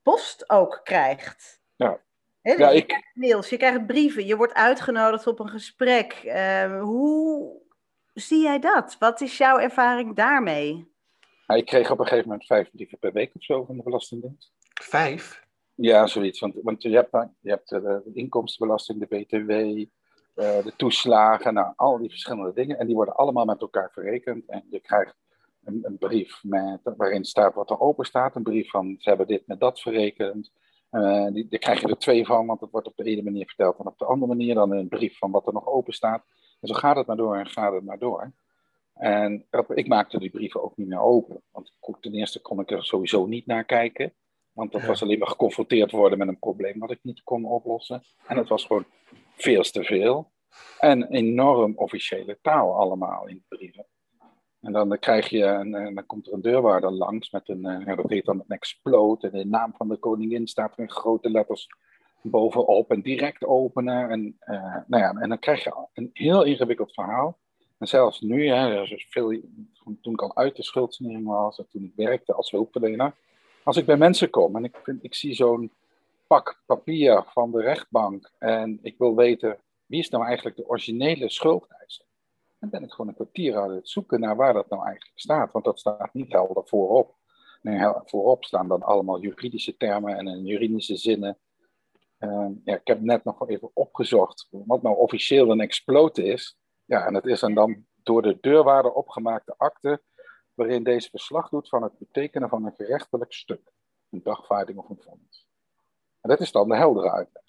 [0.02, 1.62] post ook krijgt.
[1.76, 2.00] Ja.
[2.42, 2.88] He, dus ja, je ik...
[2.88, 6.22] krijgt mails, je krijgt brieven, je wordt uitgenodigd op een gesprek.
[6.26, 7.68] Uh, hoe
[8.20, 8.96] zie jij dat?
[9.00, 10.88] Wat is jouw ervaring daarmee?
[11.48, 13.84] Nou, ik kreeg op een gegeven moment vijf brieven per week of zo van de
[13.84, 14.52] Belastingdienst.
[14.82, 15.48] Vijf?
[15.76, 16.40] Ja, zoiets.
[16.40, 21.74] Want, want je hebt, je hebt eh, de, inkomstenbelasting, de BTW, uh, de toeslagen, nou,
[21.76, 22.80] al die verschillende dingen.
[22.80, 24.46] En die worden allemaal met elkaar verrekend.
[24.48, 25.16] En je krijgt
[25.64, 28.36] een, een brief met, waarin staat wat er open staat.
[28.36, 30.52] Een brief van ze hebben dit met dat verrekend.
[30.92, 33.46] Uh, die, daar krijg je er twee van, want het wordt op de ene manier
[33.46, 36.24] verteld en op de andere manier dan een brief van wat er nog open staat.
[36.60, 38.34] En zo gaat het maar door en gaat het maar door.
[38.94, 41.42] En ik maakte die brieven ook niet meer open.
[41.52, 44.14] Want ten eerste kon ik er sowieso niet naar kijken.
[44.52, 48.04] Want dat was alleen maar geconfronteerd worden met een probleem wat ik niet kon oplossen.
[48.28, 48.86] En het was gewoon
[49.36, 50.32] veel te veel.
[50.80, 53.86] En enorm officiële taal allemaal in de brieven.
[54.62, 57.96] En dan krijg je, een, en dan komt er een deurwaarder langs met een, eh,
[57.96, 59.30] dat heet dan een explode.
[59.30, 61.68] En de naam van de koningin staat er in grote letters
[62.22, 64.10] bovenop en direct openen.
[64.10, 67.38] En, uh, nou ja, en dan krijg je een heel ingewikkeld verhaal.
[67.78, 69.42] En zelfs nu, hè, dus veel,
[70.02, 73.14] toen ik al uit de schuldsanering was en toen ik werkte als hulpverlener,
[73.64, 75.72] als ik bij mensen kom en ik, vind, ik zie zo'n
[76.28, 81.30] pak papier van de rechtbank en ik wil weten wie is nou eigenlijk de originele
[81.30, 82.06] schuldeiser,
[82.60, 85.52] dan ben ik gewoon een kwartier aan het zoeken naar waar dat nou eigenlijk staat,
[85.52, 87.18] want dat staat niet helder voorop.
[87.62, 91.38] Nee, voorop staan dan allemaal juridische termen en juridische zinnen.
[92.20, 96.58] Uh, ja, ik heb net nog even opgezocht wat nou officieel een explote is.
[96.86, 100.02] Ja, en dat is een dan door de deurwaarder opgemaakte akte
[100.54, 103.72] waarin deze verslag doet van het betekenen van een gerechtelijk stuk,
[104.10, 105.48] een dagvaarding of een vonnis.
[106.22, 107.44] En dat is dan de heldere uitleg.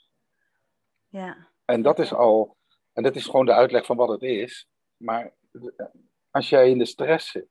[1.09, 1.49] Ja.
[1.65, 2.57] En dat is al,
[2.93, 4.69] en dat is gewoon de uitleg van wat het is.
[4.97, 5.35] Maar
[6.31, 7.49] als jij in de stress zit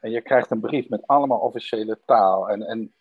[0.00, 2.94] en je krijgt een brief met allemaal officiële taal en, en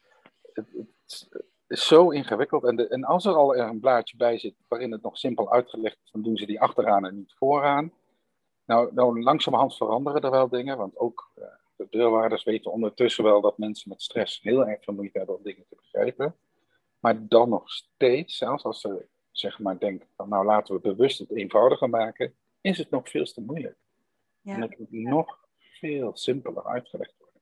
[0.53, 0.67] het,
[1.05, 2.63] het is zo ingewikkeld.
[2.63, 5.97] En, de, en als er al een blaadje bij zit waarin het nog simpel uitgelegd
[6.03, 7.91] is, dan doen ze die achteraan en niet vooraan.
[8.65, 13.41] Nou, nou langzamerhand veranderen er wel dingen, want ook uh, de deurwaarders weten ondertussen wel
[13.41, 16.35] dat mensen met stress heel erg veel moeite hebben om dingen te begrijpen.
[16.99, 21.19] Maar dan nog steeds, zelfs als ze zeg maar denken van nou laten we bewust
[21.19, 23.77] het eenvoudiger maken, is het nog veel te moeilijk.
[24.41, 24.55] Ja.
[24.55, 27.41] En het moet nog veel simpeler uitgelegd worden.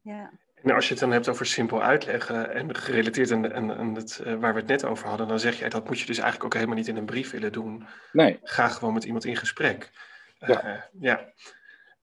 [0.00, 0.30] Ja.
[0.62, 4.34] En als je het dan hebt over simpel uitleggen en gerelateerd aan, aan, het, uh,
[4.34, 6.54] waar we het net over hadden, dan zeg jij dat moet je dus eigenlijk ook
[6.54, 7.86] helemaal niet in een brief willen doen.
[8.12, 8.38] Nee.
[8.42, 9.90] Ga gewoon met iemand in gesprek.
[10.38, 10.88] Ja.
[11.00, 11.32] Ja.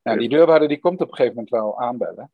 [0.03, 2.31] Nou, die deurwaarder die komt op een gegeven moment wel aanbellen.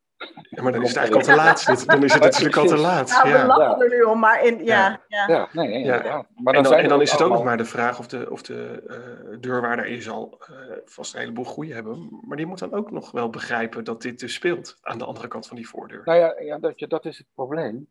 [0.49, 1.85] Ja, maar dan is het eigenlijk al te laat.
[1.85, 3.09] Dan is het natuurlijk al te laat.
[3.09, 5.01] Nou, we lachen er nu om, maar in, ja.
[5.07, 5.49] Ja, ja.
[5.51, 6.27] nee, inderdaad.
[6.35, 8.31] Maar dan en dan, en dan is het ook nog maar de vraag of de,
[8.31, 8.83] of de
[9.31, 12.19] uh, deurwaarder is al uh, vast een heleboel goede hebben.
[12.21, 15.27] Maar die moet dan ook nog wel begrijpen dat dit dus speelt aan de andere
[15.27, 16.01] kant van die voordeur.
[16.05, 17.89] Nou ja, ja dat, je, dat is het probleem.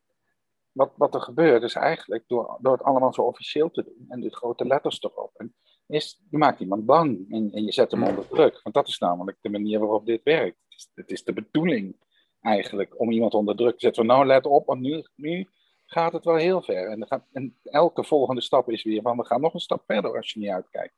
[0.73, 4.21] Wat, wat er gebeurt is eigenlijk, door, door het allemaal zo officieel te doen en
[4.21, 5.55] de grote letters erop, en
[5.87, 8.61] is, je maakt iemand bang en, en je zet hem onder druk.
[8.63, 10.57] Want dat is namelijk de manier waarop dit werkt.
[10.69, 11.97] Het is, het is de bedoeling
[12.43, 14.07] eigenlijk om iemand onder druk te zetten.
[14.07, 15.49] nou, let op, want nu, nu
[15.87, 16.91] gaat het wel heel ver.
[16.91, 20.17] En, gaat, en elke volgende stap is weer van, we gaan nog een stap verder
[20.17, 20.95] als je niet uitkijkt.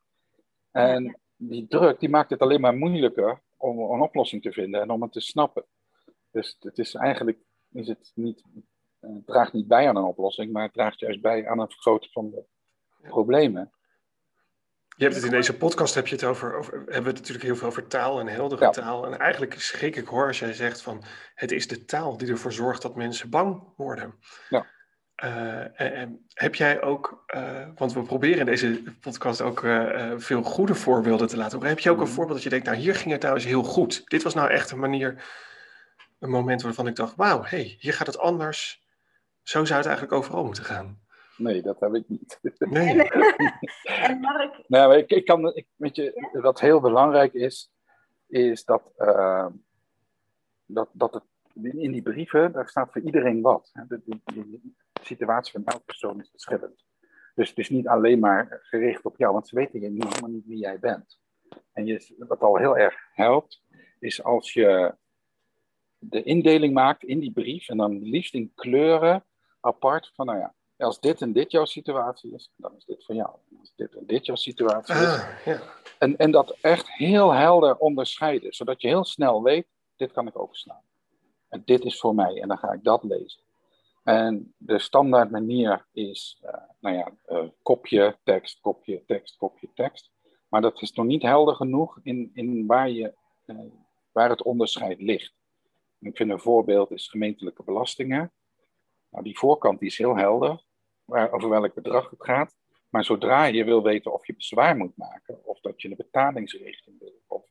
[0.70, 4.90] En die druk, die maakt het alleen maar moeilijker om een oplossing te vinden en
[4.90, 5.64] om het te snappen.
[6.30, 7.38] Dus het is eigenlijk
[7.74, 8.44] is het niet,
[9.00, 12.10] het draagt niet bij aan een oplossing, maar het draagt juist bij aan een vergroten
[12.10, 12.44] van de
[13.08, 13.72] problemen.
[14.96, 17.44] Je hebt het in deze podcast, heb je het over, over hebben we het natuurlijk
[17.44, 19.06] heel veel over taal en heldere taal.
[19.06, 21.04] En eigenlijk schrik ik hoor als jij zegt van
[21.34, 24.14] het is de taal die ervoor zorgt dat mensen bang worden.
[24.48, 24.66] Ja.
[25.24, 30.42] Uh, en, heb jij ook, uh, want we proberen in deze podcast ook uh, veel
[30.42, 31.68] goede voorbeelden te laten horen.
[31.68, 32.12] Heb je ook een mhm.
[32.12, 34.02] voorbeeld dat je denkt, nou hier ging het nou eens heel goed.
[34.04, 35.24] Dit was nou echt een manier,
[36.18, 38.82] een moment waarvan ik dacht, wauw, hey, hier gaat het anders.
[39.42, 41.03] Zo zou het eigenlijk overal moeten gaan.
[41.36, 42.38] Nee, dat heb ik niet.
[42.58, 43.02] Nee.
[44.08, 44.64] en Mark?
[44.66, 47.72] Nou, ik, ik kan, ik, weet je, wat heel belangrijk is,
[48.26, 49.46] is dat, uh,
[50.66, 53.70] dat, dat het in die brieven, daar staat voor iedereen wat.
[53.88, 54.60] De, de, de,
[55.02, 56.84] situatie van elke persoon is verschillend.
[57.34, 60.46] Dus het is niet alleen maar gericht op jou, want ze weten niet, helemaal niet
[60.46, 61.20] wie jij bent.
[61.72, 63.62] En je, wat al heel erg helpt,
[63.98, 64.94] is als je
[65.98, 69.24] de indeling maakt in die brief, en dan liefst in kleuren
[69.60, 73.14] apart van, nou ja, als dit en dit jouw situatie is, dan is dit van
[73.14, 73.30] jou.
[73.58, 75.00] Als dit en dit jouw situatie is.
[75.00, 75.60] Ah, ja.
[75.98, 80.38] en, en dat echt heel helder onderscheiden, zodat je heel snel weet, dit kan ik
[80.38, 80.82] overslaan.
[81.48, 83.42] En dit is voor mij, en dan ga ik dat lezen.
[84.02, 90.12] En de standaard manier is, uh, nou ja, uh, kopje, tekst, kopje, tekst, kopje, tekst.
[90.48, 93.14] Maar dat is nog niet helder genoeg in, in waar, je,
[93.46, 93.58] uh,
[94.12, 95.34] waar het onderscheid ligt.
[96.00, 98.32] ik vind een voorbeeld is gemeentelijke belastingen.
[99.10, 100.63] Nou, die voorkant die is heel helder,
[101.04, 102.54] waar, over welk bedrag het gaat.
[102.88, 106.98] Maar zodra je wil weten of je bezwaar moet maken, of dat je een betalingsrichting
[106.98, 107.44] wil, of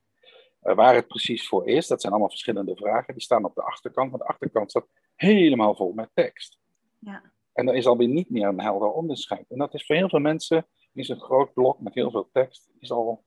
[0.63, 3.13] uh, waar het precies voor is, dat zijn allemaal verschillende vragen.
[3.13, 6.59] Die staan op de achterkant, want de achterkant staat helemaal vol met tekst.
[6.99, 7.31] Ja.
[7.53, 9.45] En er is alweer niet meer een helder onderscheid.
[9.49, 12.69] En dat is voor heel veel mensen, is een groot blok met heel veel tekst,
[12.79, 13.23] is al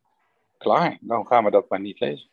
[0.59, 0.99] klaar.
[1.01, 2.31] Dan gaan we dat maar niet lezen.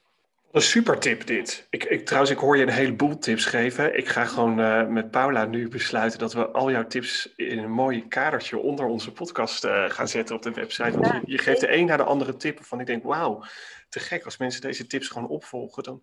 [0.54, 1.68] Een super tip dit.
[1.70, 3.98] Ik, ik, trouwens, ik hoor je een heleboel tips geven.
[3.98, 7.72] Ik ga gewoon uh, met Paula nu besluiten dat we al jouw tips in een
[7.72, 11.00] mooi kadertje onder onze podcast uh, gaan zetten op de website.
[11.00, 13.44] Want je, je, geeft de een naar de andere tip van ik denk, wauw,
[13.90, 14.26] te gek.
[14.26, 16.02] Als mensen deze tips gewoon opvolgen, dan,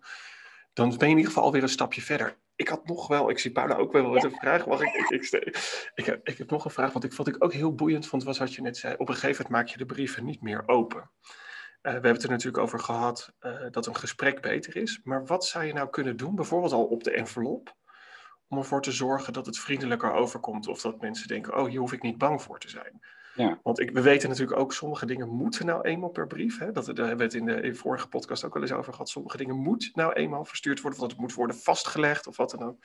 [0.73, 2.37] dan ben je in ieder geval alweer een stapje verder.
[2.55, 4.65] Ik had nog wel, ik zie Paula ook wel met een vraag.
[4.65, 5.57] Mag ik, ik, ik,
[5.95, 8.23] ik, heb, ik heb nog een vraag, want ik vond ik ook heel boeiend vond,
[8.23, 8.95] was wat je net zei.
[8.97, 11.09] Op een gegeven moment maak je de brieven niet meer open.
[11.81, 15.01] Uh, we hebben het er natuurlijk over gehad uh, dat een gesprek beter is.
[15.03, 17.75] Maar wat zou je nou kunnen doen, bijvoorbeeld al op de envelop,
[18.47, 21.93] om ervoor te zorgen dat het vriendelijker overkomt of dat mensen denken, oh, hier hoef
[21.93, 22.99] ik niet bang voor te zijn.
[23.35, 23.59] Ja.
[23.63, 26.59] Want ik, we weten natuurlijk ook, sommige dingen moeten nou eenmaal per brief.
[26.59, 26.71] Hè?
[26.71, 28.91] Dat, daar hebben we het in de, in de vorige podcast ook wel eens over
[28.91, 29.09] gehad.
[29.09, 32.49] Sommige dingen moeten nou eenmaal verstuurd worden, of dat het moet worden vastgelegd of wat
[32.49, 32.77] dan ook.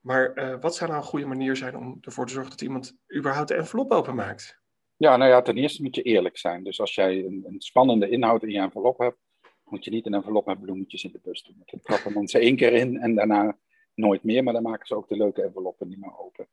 [0.00, 2.96] Maar uh, wat zou nou een goede manier zijn om ervoor te zorgen dat iemand
[3.16, 4.59] überhaupt de envelop openmaakt?
[5.00, 6.64] Ja, nou ja, ten eerste moet je eerlijk zijn.
[6.64, 9.18] Dus als jij een, een spannende inhoud in je envelop hebt,
[9.64, 11.62] moet je niet een envelop met bloemetjes in de bus doen.
[11.64, 13.58] Dat trappen mensen één keer in en daarna
[13.94, 16.48] nooit meer, maar dan maken ze ook de leuke enveloppen niet meer open.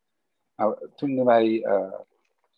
[0.55, 1.93] Nou, toen wij uh,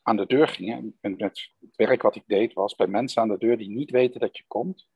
[0.02, 3.38] aan de deur gingen, en het werk wat ik deed, was bij mensen aan de
[3.38, 4.88] deur die niet weten dat je komt,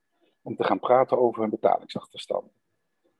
[0.41, 2.51] om te gaan praten over hun betalingsachterstand.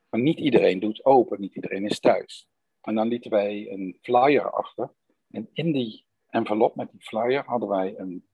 [0.10, 2.50] Maar niet iedereen doet open, niet iedereen is thuis.
[2.82, 4.94] En dan lieten wij een flyer achter.
[5.30, 8.28] En in die envelop met die flyer hadden wij een,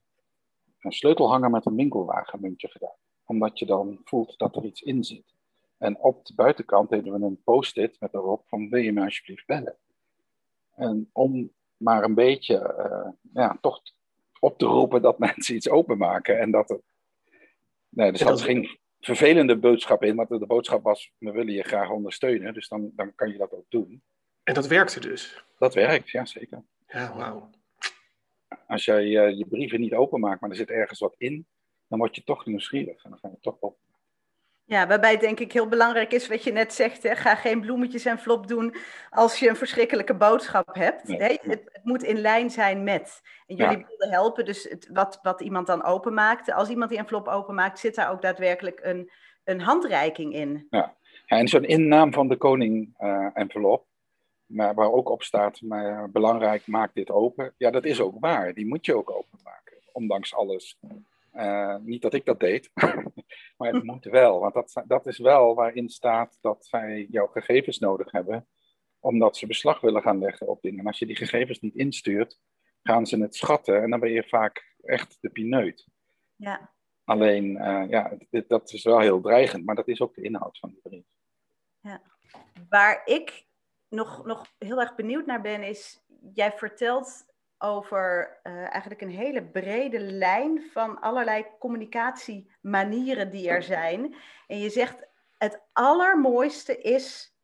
[0.79, 2.95] een sleutelhanger met een winkelwagenmuntje gedaan.
[3.25, 5.33] Omdat je dan voelt dat er iets in zit.
[5.77, 9.45] En op de buitenkant deden we een post-it met erop van wil je me alsjeblieft
[9.45, 9.77] bellen.
[10.75, 13.81] En om maar een beetje uh, ja, toch
[14.39, 16.39] op te roepen dat mensen iets openmaken.
[16.39, 16.81] En dat het.
[17.89, 21.89] Nee, er zat geen vervelende boodschap in, maar de boodschap was: we willen je graag
[21.89, 24.03] ondersteunen, dus dan, dan kan je dat ook doen.
[24.43, 25.43] En dat werkte dus?
[25.57, 26.63] Dat werkt, ja zeker.
[26.87, 27.49] Ja, wauw.
[28.67, 31.47] Als jij uh, je brieven niet openmaakt, maar er zit ergens wat in,
[31.87, 33.77] dan word je toch nieuwsgierig en dan ga je toch op.
[34.69, 37.03] Ja, waarbij denk ik heel belangrijk is wat je net zegt.
[37.03, 37.15] Hè?
[37.15, 38.75] Ga geen bloemetjes en flop doen
[39.09, 41.07] als je een verschrikkelijke boodschap hebt.
[41.07, 41.19] Nee.
[41.19, 43.21] Het, het, moet in lijn zijn met.
[43.47, 43.85] En jullie ja.
[43.87, 46.51] wilden helpen, dus het, wat, wat iemand dan openmaakt.
[46.51, 49.11] Als iemand die een flop openmaakt, zit daar ook daadwerkelijk een,
[49.43, 50.67] een handreiking in.
[50.69, 53.85] Ja, ja en zo'n innaam van de koning uh, envelop,
[54.49, 57.53] maar waar ook op staat, maar belangrijk, maak dit open.
[57.57, 58.53] Ja, dat is ook waar.
[58.53, 60.77] Die moet je ook openmaken, ondanks alles.
[61.35, 62.71] Uh, niet dat ik dat deed,
[63.57, 64.39] maar het moet wel.
[64.39, 68.47] Want dat, dat is wel waarin staat dat zij jouw gegevens nodig hebben,
[68.99, 70.79] omdat ze beslag willen gaan leggen op dingen.
[70.79, 72.39] En als je die gegevens niet instuurt,
[72.83, 75.87] gaan ze het schatten en dan ben je vaak echt de pineut.
[76.35, 76.73] Ja.
[77.03, 80.57] Alleen, uh, ja, dit, dat is wel heel dreigend, maar dat is ook de inhoud
[80.57, 81.05] van die brief.
[81.81, 82.01] Ja.
[82.69, 83.47] Waar ik
[83.89, 86.01] nog, nog heel erg benieuwd naar ben, is,
[86.33, 87.25] jij vertelt
[87.57, 94.15] over uh, eigenlijk een hele brede lijn van allerlei communicatiemanieren die er zijn.
[94.47, 97.35] En je zegt, het allermooiste is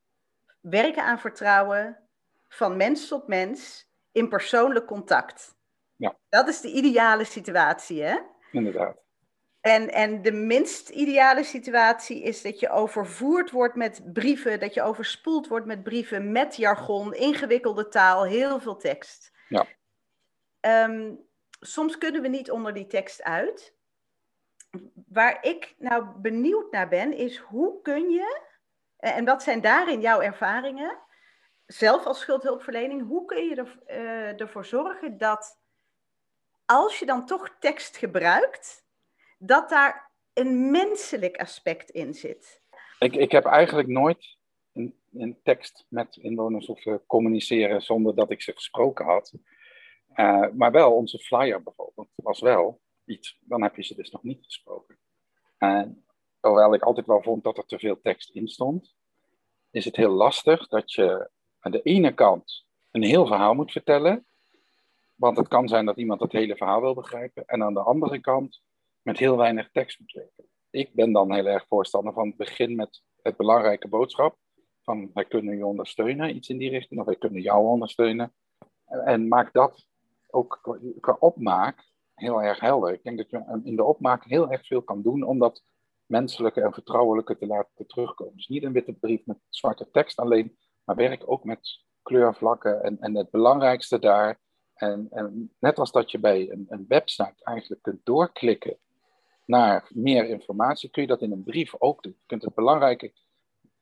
[0.59, 1.99] werken aan vertrouwen
[2.47, 5.55] van mens tot mens in persoonlijk contact.
[5.95, 6.15] Ja.
[6.29, 8.17] Dat is de ideale situatie, hè?
[8.51, 9.04] Inderdaad.
[9.65, 14.81] En, en de minst ideale situatie is dat je overvoerd wordt met brieven, dat je
[14.81, 19.31] overspoeld wordt met brieven met jargon, ingewikkelde taal, heel veel tekst.
[19.49, 19.65] Ja.
[20.59, 21.13] Ehm,
[21.59, 23.75] soms kunnen we niet onder die tekst uit.
[25.07, 28.41] Waar ik nou benieuwd naar ben, is hoe kun je,
[28.97, 30.97] en wat zijn daarin jouw ervaringen,
[31.65, 35.59] zelf als schuldhulpverlening, hoe kun je er, uh, ervoor zorgen dat
[36.65, 38.84] als je dan toch tekst gebruikt,
[39.37, 42.63] dat daar een menselijk aspect in zit.
[42.99, 44.37] Ik, ik heb eigenlijk nooit
[44.73, 49.33] een, een tekst met inwoners hoeven communiceren zonder dat ik ze gesproken had.
[50.15, 54.23] Uh, maar wel onze flyer bijvoorbeeld was wel iets, dan heb je ze dus nog
[54.23, 54.97] niet gesproken.
[55.57, 56.05] En
[56.39, 58.95] hoewel ik altijd wel vond dat er te veel tekst in stond,
[59.71, 64.25] is het heel lastig dat je aan de ene kant een heel verhaal moet vertellen,
[65.15, 68.19] want het kan zijn dat iemand het hele verhaal wil begrijpen, en aan de andere
[68.19, 68.61] kant
[69.05, 70.45] met heel weinig tekst moet werken.
[70.69, 74.37] Ik ben dan heel erg voorstander van het begin met het belangrijke boodschap.
[74.81, 78.33] Van wij kunnen je ondersteunen, iets in die richting, of wij kunnen jou ondersteunen.
[78.85, 79.85] En maak dat
[80.29, 82.93] ook qua opmaak heel erg helder.
[82.93, 85.63] Ik denk dat je in de opmaak heel erg veel kan doen om dat
[86.05, 88.35] menselijke en vertrouwelijke te laten terugkomen.
[88.35, 92.99] Dus niet een witte brief met zwarte tekst alleen, maar werk ook met kleurvlakken en,
[92.99, 94.39] en het belangrijkste daar.
[94.73, 98.77] En, en net als dat je bij een, een website eigenlijk kunt doorklikken
[99.45, 102.15] naar meer informatie, kun je dat in een brief ook doen.
[102.17, 103.13] Je kunt het belangrijke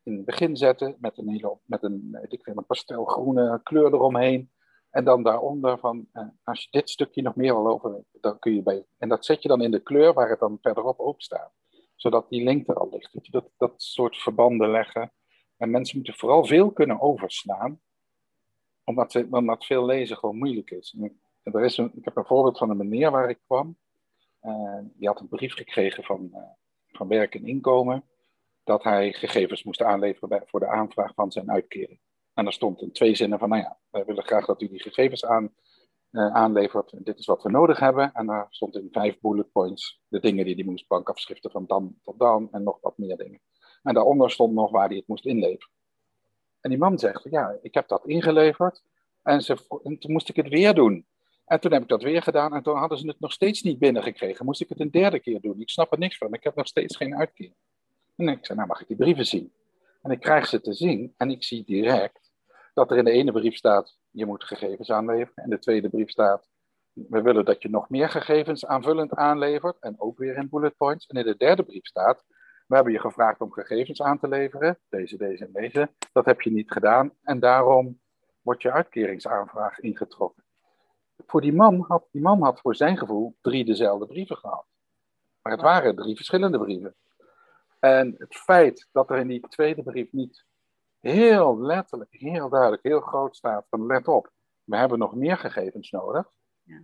[0.03, 4.51] in het begin zetten met een, hele, met een, ik vind, een pastelgroene kleur eromheen.
[4.89, 8.55] En dan daaronder van, eh, als je dit stukje nog meer wil over dan kun
[8.55, 8.85] je bij.
[8.97, 11.51] En dat zet je dan in de kleur waar het dan verderop ook staat.
[11.95, 13.31] Zodat die link er al ligt.
[13.31, 15.11] Dat, dat, soort verbanden leggen.
[15.57, 17.81] En mensen moeten vooral veel kunnen overslaan.
[18.83, 20.95] Omdat, omdat veel lezen gewoon moeilijk is.
[21.43, 23.77] En er is een, ik heb een voorbeeld van een meneer waar ik kwam.
[24.43, 26.39] Uh, die had een brief gekregen van, uh,
[26.87, 28.03] van Werk en Inkomen
[28.63, 31.99] dat hij gegevens moest aanleveren voor de aanvraag van zijn uitkering.
[32.33, 34.81] En er stond in twee zinnen van, nou ja, wij willen graag dat u die
[34.81, 35.53] gegevens aan,
[36.11, 37.05] uh, aanlevert.
[37.05, 38.11] Dit is wat we nodig hebben.
[38.13, 41.95] En daar stond in vijf bullet points de dingen die hij moest, bankafschriften van dan
[42.01, 43.41] tot dan en nog wat meer dingen.
[43.83, 45.71] En daaronder stond nog waar hij het moest inleveren.
[46.59, 48.83] En die man zegt, ja, ik heb dat ingeleverd
[49.21, 51.07] en, ze, en toen moest ik het weer doen.
[51.53, 53.79] En toen heb ik dat weer gedaan en toen hadden ze het nog steeds niet
[53.79, 54.45] binnengekregen.
[54.45, 55.61] Moest ik het een derde keer doen.
[55.61, 56.33] Ik snap er niks van.
[56.33, 57.55] Ik heb nog steeds geen uitkering.
[58.15, 59.53] En ik zei, nou mag ik die brieven zien?
[60.01, 62.31] En ik krijg ze te zien en ik zie direct
[62.73, 65.43] dat er in de ene brief staat, je moet gegevens aanleveren.
[65.43, 66.49] En de tweede brief staat,
[66.93, 69.79] we willen dat je nog meer gegevens aanvullend aanlevert.
[69.79, 71.05] En ook weer in bullet points.
[71.05, 72.23] En in de derde brief staat,
[72.67, 74.79] we hebben je gevraagd om gegevens aan te leveren.
[74.89, 75.89] Deze, deze en deze.
[76.11, 77.13] Dat heb je niet gedaan.
[77.21, 78.01] En daarom
[78.41, 80.42] wordt je uitkeringsaanvraag ingetrokken
[81.27, 84.65] voor die man had, die man had voor zijn gevoel drie dezelfde brieven gehad.
[85.41, 86.95] Maar het waren drie verschillende brieven.
[87.79, 90.45] En het feit dat er in die tweede brief niet
[90.99, 94.31] heel letterlijk, heel duidelijk, heel groot staat van let op,
[94.63, 96.29] we hebben nog meer gegevens nodig.
[96.63, 96.81] Ja.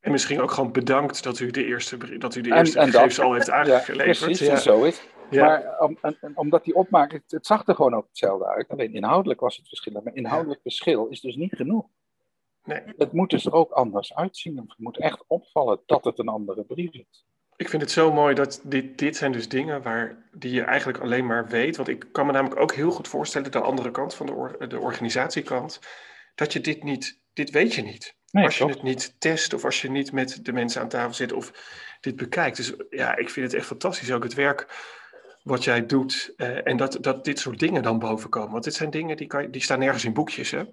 [0.00, 3.20] En misschien ook gewoon bedankt dat u de eerste, dat u de eerste en, gegevens
[3.20, 4.18] al heeft aangeleverd.
[4.18, 4.56] Ja, precies, ja.
[4.56, 5.98] zo is Maar om,
[6.34, 8.68] omdat die opmaak, het, het, zag er gewoon ook hetzelfde uit.
[8.68, 10.04] Alleen inhoudelijk was het verschillend.
[10.04, 11.86] Maar inhoudelijk verschil is dus niet genoeg.
[12.64, 12.80] Nee.
[12.96, 14.56] Het moet dus er ook anders uitzien.
[14.56, 17.24] Het moet echt opvallen dat het een andere brief is.
[17.56, 20.98] Ik vind het zo mooi dat dit, dit zijn dus dingen waar, die je eigenlijk
[20.98, 21.76] alleen maar weet.
[21.76, 24.78] Want ik kan me namelijk ook heel goed voorstellen, de andere kant van de, de
[24.78, 25.80] organisatiekant,
[26.34, 28.16] dat je dit niet, dit weet je niet.
[28.30, 31.32] als je het niet test of als je niet met de mensen aan tafel zit
[31.32, 31.52] of
[32.00, 32.56] dit bekijkt.
[32.56, 34.66] Dus ja, ik vind het echt fantastisch ook het werk
[35.42, 38.52] wat jij doet uh, en dat, dat dit soort dingen dan boven komen.
[38.52, 40.50] Want dit zijn dingen die, kan, die staan nergens in boekjes.
[40.50, 40.64] Hè?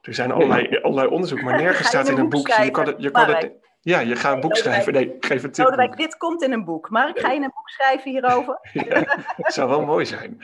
[0.00, 2.48] Er zijn allerlei, allerlei onderzoek, maar nergens staat in een boek.
[2.48, 4.92] Je kan het, je kan het, ja, je gaat een boek schrijven.
[4.92, 5.96] Nee, geef een tip.
[5.96, 6.90] dit komt in een boek.
[6.90, 8.58] Mark, ga je een boek schrijven hierover?
[8.72, 10.42] ja, zou wel mooi zijn.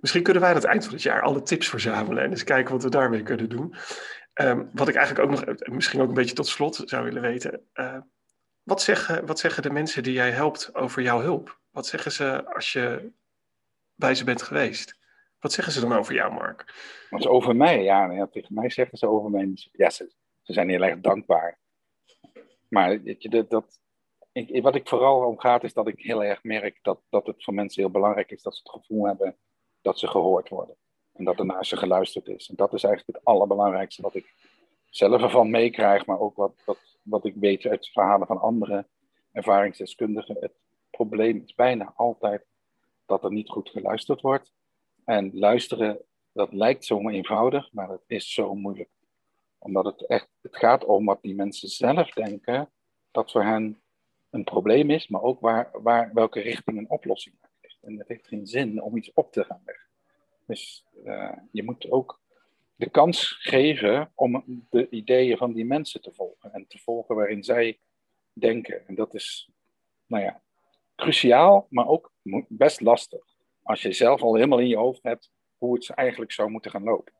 [0.00, 2.72] Misschien kunnen wij aan het eind van het jaar alle tips verzamelen en eens kijken
[2.72, 3.74] wat we daarmee kunnen doen.
[4.34, 7.60] Um, wat ik eigenlijk ook nog, misschien ook een beetje tot slot zou willen weten.
[7.74, 7.96] Uh,
[8.62, 11.60] wat, zeggen, wat zeggen de mensen die jij helpt over jouw hulp?
[11.70, 13.12] Wat zeggen ze als je
[13.94, 14.97] bij ze bent geweest?
[15.40, 16.74] Wat zeggen ze dan over jou, Mark?
[17.10, 17.82] Wat over mij?
[17.82, 19.52] Ja, tegen mij zeggen ze over mij.
[19.72, 20.12] Ja, ze,
[20.42, 21.58] ze zijn heel erg dankbaar.
[22.68, 23.80] Maar dat, dat,
[24.32, 27.44] ik, wat ik vooral om gaat, is dat ik heel erg merk dat, dat het
[27.44, 29.36] voor mensen heel belangrijk is dat ze het gevoel hebben
[29.82, 30.76] dat ze gehoord worden.
[31.12, 32.48] En dat er naar ze geluisterd is.
[32.48, 34.34] En dat is eigenlijk het allerbelangrijkste wat ik
[34.90, 38.86] zelf ervan meekrijg, maar ook wat, wat, wat ik weet uit verhalen van andere
[39.32, 40.36] ervaringsdeskundigen.
[40.40, 40.52] Het
[40.90, 42.44] probleem is bijna altijd
[43.06, 44.52] dat er niet goed geluisterd wordt.
[45.08, 46.00] En luisteren
[46.32, 48.90] dat lijkt zo eenvoudig, maar het is zo moeilijk.
[49.58, 52.70] Omdat het echt, het gaat om wat die mensen zelf denken
[53.10, 53.80] dat voor hen
[54.30, 57.78] een probleem is, maar ook waar, waar, welke richting een oplossing ligt.
[57.82, 59.86] En het heeft geen zin om iets op te gaan leggen.
[60.46, 62.20] Dus uh, je moet ook
[62.74, 67.44] de kans geven om de ideeën van die mensen te volgen en te volgen waarin
[67.44, 67.78] zij
[68.32, 68.86] denken.
[68.86, 69.50] En dat is,
[70.06, 70.40] nou ja,
[70.96, 72.12] cruciaal, maar ook
[72.48, 73.37] best lastig.
[73.68, 76.82] Als je zelf al helemaal in je hoofd hebt hoe het eigenlijk zou moeten gaan
[76.82, 77.12] lopen.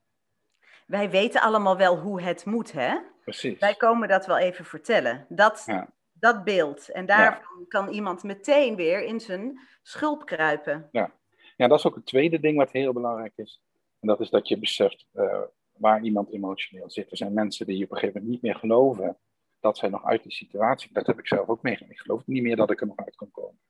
[0.86, 2.98] Wij weten allemaal wel hoe het moet, hè?
[3.20, 3.58] Precies.
[3.58, 5.26] Wij komen dat wel even vertellen.
[5.28, 5.92] Dat, ja.
[6.12, 6.88] dat beeld.
[6.88, 10.88] En daarvan kan iemand meteen weer in zijn schulp kruipen.
[10.92, 11.12] Ja.
[11.56, 13.62] ja, dat is ook het tweede ding wat heel belangrijk is.
[14.00, 15.40] En dat is dat je beseft uh,
[15.72, 17.10] waar iemand emotioneel zit.
[17.10, 19.18] Er zijn mensen die op een gegeven moment niet meer geloven
[19.60, 20.92] dat zij nog uit die situatie.
[20.92, 21.94] Dat heb ik zelf ook meegemaakt.
[21.94, 23.60] Ik geloof niet meer dat ik er nog uit kan komen.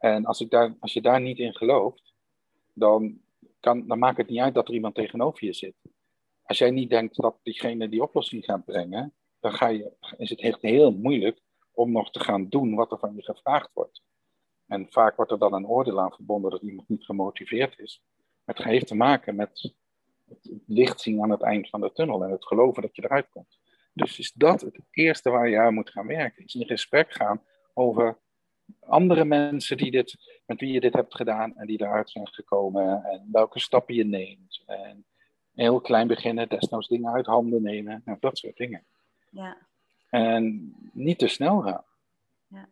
[0.00, 2.14] En als, ik daar, als je daar niet in gelooft,
[2.72, 3.20] dan,
[3.60, 5.74] kan, dan maakt het niet uit dat er iemand tegenover je zit.
[6.42, 10.40] Als jij niet denkt dat diegene die oplossing gaat brengen, dan ga je, is het
[10.40, 11.40] echt heel moeilijk
[11.70, 14.02] om nog te gaan doen wat er van je gevraagd wordt.
[14.66, 18.02] En vaak wordt er dan een oordeel aan verbonden dat iemand niet gemotiveerd is.
[18.44, 19.74] Maar het heeft te maken met
[20.28, 23.28] het licht zien aan het eind van de tunnel en het geloven dat je eruit
[23.30, 23.58] komt.
[23.92, 26.44] Dus is dat het eerste waar je aan moet gaan werken.
[26.44, 27.42] Is in gesprek gaan
[27.74, 28.18] over
[28.80, 33.04] andere mensen die dit, met wie je dit hebt gedaan en die eruit zijn gekomen.
[33.04, 34.62] En welke stappen je neemt.
[34.66, 35.04] En
[35.54, 38.02] heel klein beginnen, desnoods dingen uit handen nemen.
[38.04, 38.84] Nou, dat soort dingen.
[39.30, 39.56] Ja.
[40.10, 41.84] En niet te snel gaan.
[42.48, 42.68] Ja.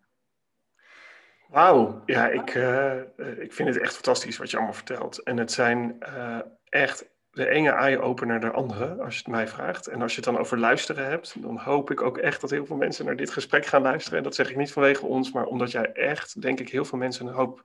[1.49, 3.01] Wauw, ja, ik, uh,
[3.39, 5.23] ik vind het echt fantastisch wat je allemaal vertelt.
[5.23, 9.87] En het zijn uh, echt de ene eye-opener de andere, als je het mij vraagt.
[9.87, 12.67] En als je het dan over luisteren hebt, dan hoop ik ook echt dat heel
[12.67, 14.19] veel mensen naar dit gesprek gaan luisteren.
[14.19, 16.99] En dat zeg ik niet vanwege ons, maar omdat jij echt, denk ik, heel veel
[16.99, 17.65] mensen een hoop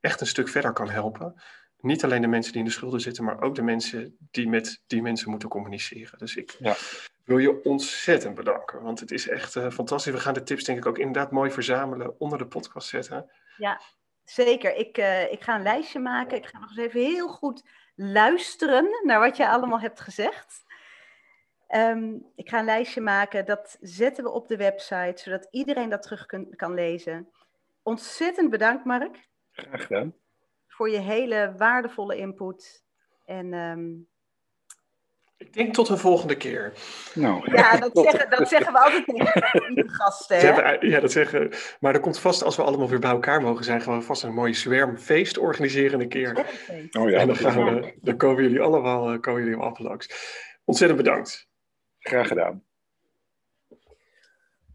[0.00, 1.42] echt een stuk verder kan helpen.
[1.80, 4.82] Niet alleen de mensen die in de schulden zitten, maar ook de mensen die met
[4.86, 6.18] die mensen moeten communiceren.
[6.18, 6.74] Dus ik ja.
[7.24, 10.12] wil je ontzettend bedanken, want het is echt uh, fantastisch.
[10.12, 13.30] We gaan de tips denk ik ook inderdaad mooi verzamelen, onder de podcast zetten.
[13.56, 13.80] Ja,
[14.24, 14.74] zeker.
[14.74, 16.36] Ik, uh, ik ga een lijstje maken.
[16.36, 17.62] Ik ga nog eens even heel goed
[17.96, 20.64] luisteren naar wat je allemaal hebt gezegd.
[21.68, 26.02] Um, ik ga een lijstje maken, dat zetten we op de website, zodat iedereen dat
[26.02, 27.30] terug kun, kan lezen.
[27.82, 29.28] Ontzettend bedankt, Mark.
[29.50, 30.14] Graag gedaan.
[30.66, 32.84] Voor je hele waardevolle input.
[33.24, 34.08] En um,
[35.38, 36.72] ik denk tot een volgende keer.
[37.14, 40.38] Nou, ja, dat zeggen, dat zeggen we altijd tegen de gasten.
[40.38, 40.76] Hè?
[40.80, 43.80] Ja, dat zeggen Maar er komt vast, als we allemaal weer bij elkaar mogen zijn,
[43.80, 46.46] gewoon vast een mooie zwermfeest organiseren een keer.
[46.98, 50.08] Oh ja, en dan, gaan we, dan komen jullie allemaal eh, komen jullie allemaal langs.
[50.64, 51.48] Ontzettend bedankt.
[51.98, 52.64] Graag gedaan.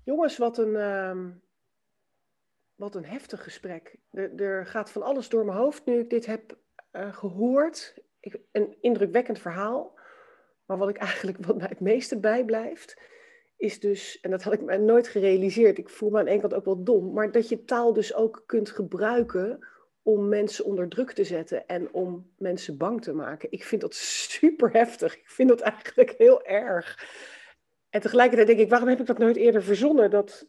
[0.04, 1.36] Jongens, wat een, uh,
[2.76, 3.96] wat een heftig gesprek.
[4.12, 6.58] Er, er, gaat van alles door mijn hoofd nu ik dit heb
[6.92, 7.96] uh, gehoord.
[8.20, 10.00] Ik, een indrukwekkend verhaal.
[10.72, 13.02] Maar wat ik eigenlijk, wat mij het meeste bijblijft,
[13.58, 16.54] is dus, en dat had ik me nooit gerealiseerd, ik voel me aan de kant
[16.54, 19.68] ook wel dom, maar dat je taal dus ook kunt gebruiken
[20.02, 23.52] om mensen onder druk te zetten en om mensen bang te maken.
[23.52, 25.18] Ik vind dat super heftig.
[25.18, 27.06] Ik vind dat eigenlijk heel erg.
[27.90, 30.10] En tegelijkertijd denk ik, waarom heb ik dat nooit eerder verzonnen?
[30.10, 30.48] Dat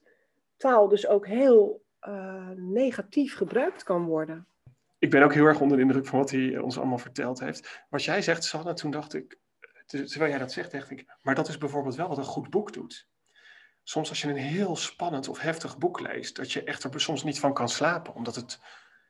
[0.57, 4.47] taal dus ook heel uh, negatief gebruikt kan worden.
[4.99, 7.85] Ik ben ook heel erg onder de indruk van wat hij ons allemaal verteld heeft.
[7.91, 9.41] Wat jij zegt, Sanne, toen dacht ik,
[9.93, 12.73] terwijl jij dat zegt, dacht ik, maar dat is bijvoorbeeld wel wat een goed boek
[12.73, 13.09] doet.
[13.83, 17.25] Soms als je een heel spannend of heftig boek leest, dat je echt er soms
[17.25, 18.61] niet van kan slapen, omdat het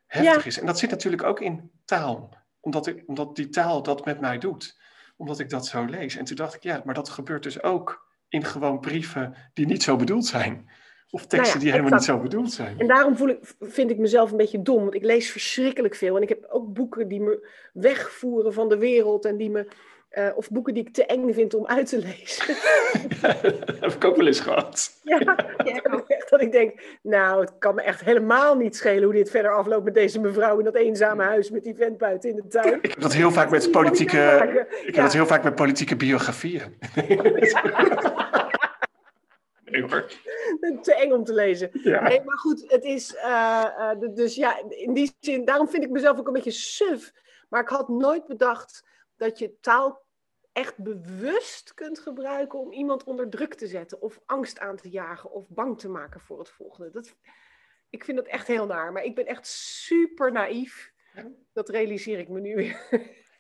[0.07, 0.59] heftig is.
[0.59, 4.39] En dat zit natuurlijk ook in taal, omdat, ik, omdat die taal dat met mij
[4.39, 4.81] doet,
[5.17, 6.17] omdat ik dat zo lees.
[6.17, 9.83] En toen dacht ik, ja, maar dat gebeurt dus ook in gewoon brieven die niet
[9.83, 10.71] zo bedoeld zijn.
[11.11, 12.79] Of teksten nou ja, die helemaal niet zo bedoeld zijn.
[12.79, 14.81] En daarom voel ik, vind ik mezelf een beetje dom.
[14.81, 16.17] Want ik lees verschrikkelijk veel.
[16.17, 19.25] En ik heb ook boeken die me wegvoeren van de wereld.
[19.25, 19.69] En die me
[20.19, 22.57] uh, of boeken die ik te eng vind om uit te lezen.
[23.21, 23.41] dat
[23.81, 25.01] heb ik ook wel eens gehad.
[25.03, 25.19] Ja,
[25.65, 29.31] ja echt dat ik denk, nou, het kan me echt helemaal niet schelen hoe dit
[29.31, 32.47] verder afloopt met deze mevrouw in dat eenzame huis met die vent buiten in de
[32.47, 32.79] tuin.
[32.83, 34.51] Ik heb dat heel vaak met politieke,
[34.87, 36.79] ik heb dat heel vaak met politieke biografieën.
[39.65, 40.07] nee hoor.
[40.83, 41.71] Te eng om te lezen.
[41.73, 42.03] Ja.
[42.03, 45.91] Nee, maar goed, het is, uh, uh, dus ja, in die zin, daarom vind ik
[45.91, 47.13] mezelf ook een beetje suf.
[47.49, 48.85] Maar ik had nooit bedacht
[49.17, 50.02] dat je taal
[50.53, 55.31] echt bewust kunt gebruiken om iemand onder druk te zetten, of angst aan te jagen,
[55.31, 56.91] of bang te maken voor het volgende.
[56.91, 57.17] Dat,
[57.91, 60.93] ik vind dat echt heel naar, maar ik ben echt super naïef.
[61.53, 62.81] Dat realiseer ik me nu weer.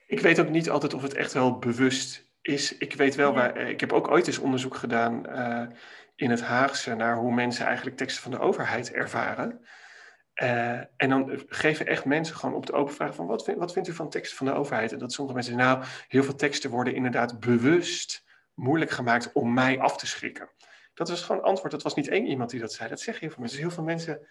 [0.06, 2.78] Ik weet ook niet altijd of het echt wel bewust is.
[2.78, 5.66] Ik weet wel, waar, ik heb ook ooit eens onderzoek gedaan uh,
[6.14, 9.66] in het Haagse naar hoe mensen eigenlijk teksten van de overheid ervaren.
[10.34, 13.88] Eh, en dan geven echt mensen gewoon op de open vraag van wat, wat vindt
[13.88, 14.92] u van teksten van de overheid?
[14.92, 18.24] En dat sommige mensen nou, heel veel teksten worden inderdaad bewust
[18.54, 20.50] moeilijk gemaakt om mij af te schrikken.
[20.94, 21.72] Dat was gewoon antwoord.
[21.72, 22.88] Dat was niet één iemand die dat zei.
[22.88, 23.58] Dat zeggen heel veel mensen.
[23.58, 24.28] Dus heel veel mensen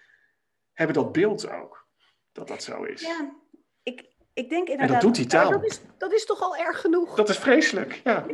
[0.74, 1.88] hebben dat beeld ook.
[2.32, 3.02] Dat dat zo is.
[3.02, 3.32] Ja,
[3.84, 4.88] ik, ik denk inderdaad...
[4.88, 5.52] En dat doet die taal.
[5.52, 7.16] dat, is, dat is toch al erg genoeg?
[7.16, 8.26] Dat is vreselijk, ja.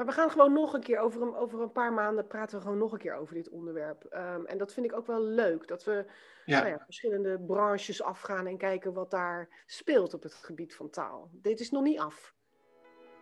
[0.00, 2.62] Maar we gaan gewoon nog een keer, over een, over een paar maanden praten we
[2.62, 4.04] gewoon nog een keer over dit onderwerp.
[4.04, 6.04] Ehm, en dat vind ik ook wel leuk, dat we
[6.44, 6.58] Ja.
[6.58, 11.28] Nou ja, verschillende branches afgaan en kijken wat daar speelt op het gebied van taal.
[11.32, 12.34] Dit is nog niet af.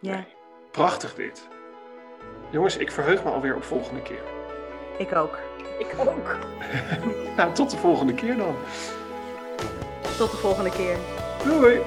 [0.00, 0.26] Ja, Nee.
[0.70, 1.48] Prachtig dit.
[2.50, 4.22] Jongens, ik verheug me alweer op volgende keer.
[4.98, 5.38] ik ook.
[5.78, 6.36] Ik ook.
[7.36, 8.56] Nou, tot de volgende keer dan.
[10.16, 10.96] Tot de volgende keer.
[11.44, 11.82] Doei!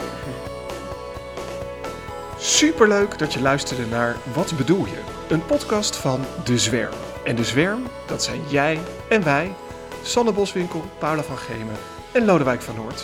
[2.43, 5.01] Superleuk dat je luisterde naar Wat bedoel je?
[5.29, 6.93] Een podcast van De Zwerm.
[7.23, 8.79] En De Zwerm, dat zijn jij
[9.09, 9.55] en wij,
[10.03, 11.75] Sanne Boswinkel, Paula van Gemen
[12.11, 13.03] en Lodewijk van Noord.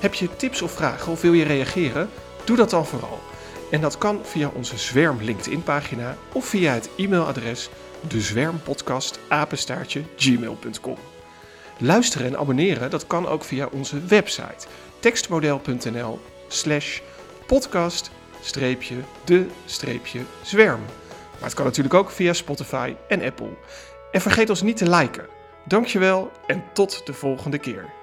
[0.00, 2.10] Heb je tips of vragen of wil je reageren?
[2.44, 3.20] Doe dat dan vooral.
[3.70, 10.02] En dat kan via onze Zwerm LinkedIn pagina of via het e-mailadres dezwermpodcast apenstaartje
[11.78, 14.66] Luisteren en abonneren, dat kan ook via onze website
[15.00, 17.00] tekstmodel.nl slash
[17.46, 18.10] podcast
[18.46, 18.94] streepje
[19.24, 20.80] de streepje zwerm.
[21.32, 23.50] Maar het kan natuurlijk ook via Spotify en Apple.
[24.12, 25.26] En vergeet ons niet te liken.
[25.64, 27.95] Dankjewel en tot de volgende keer.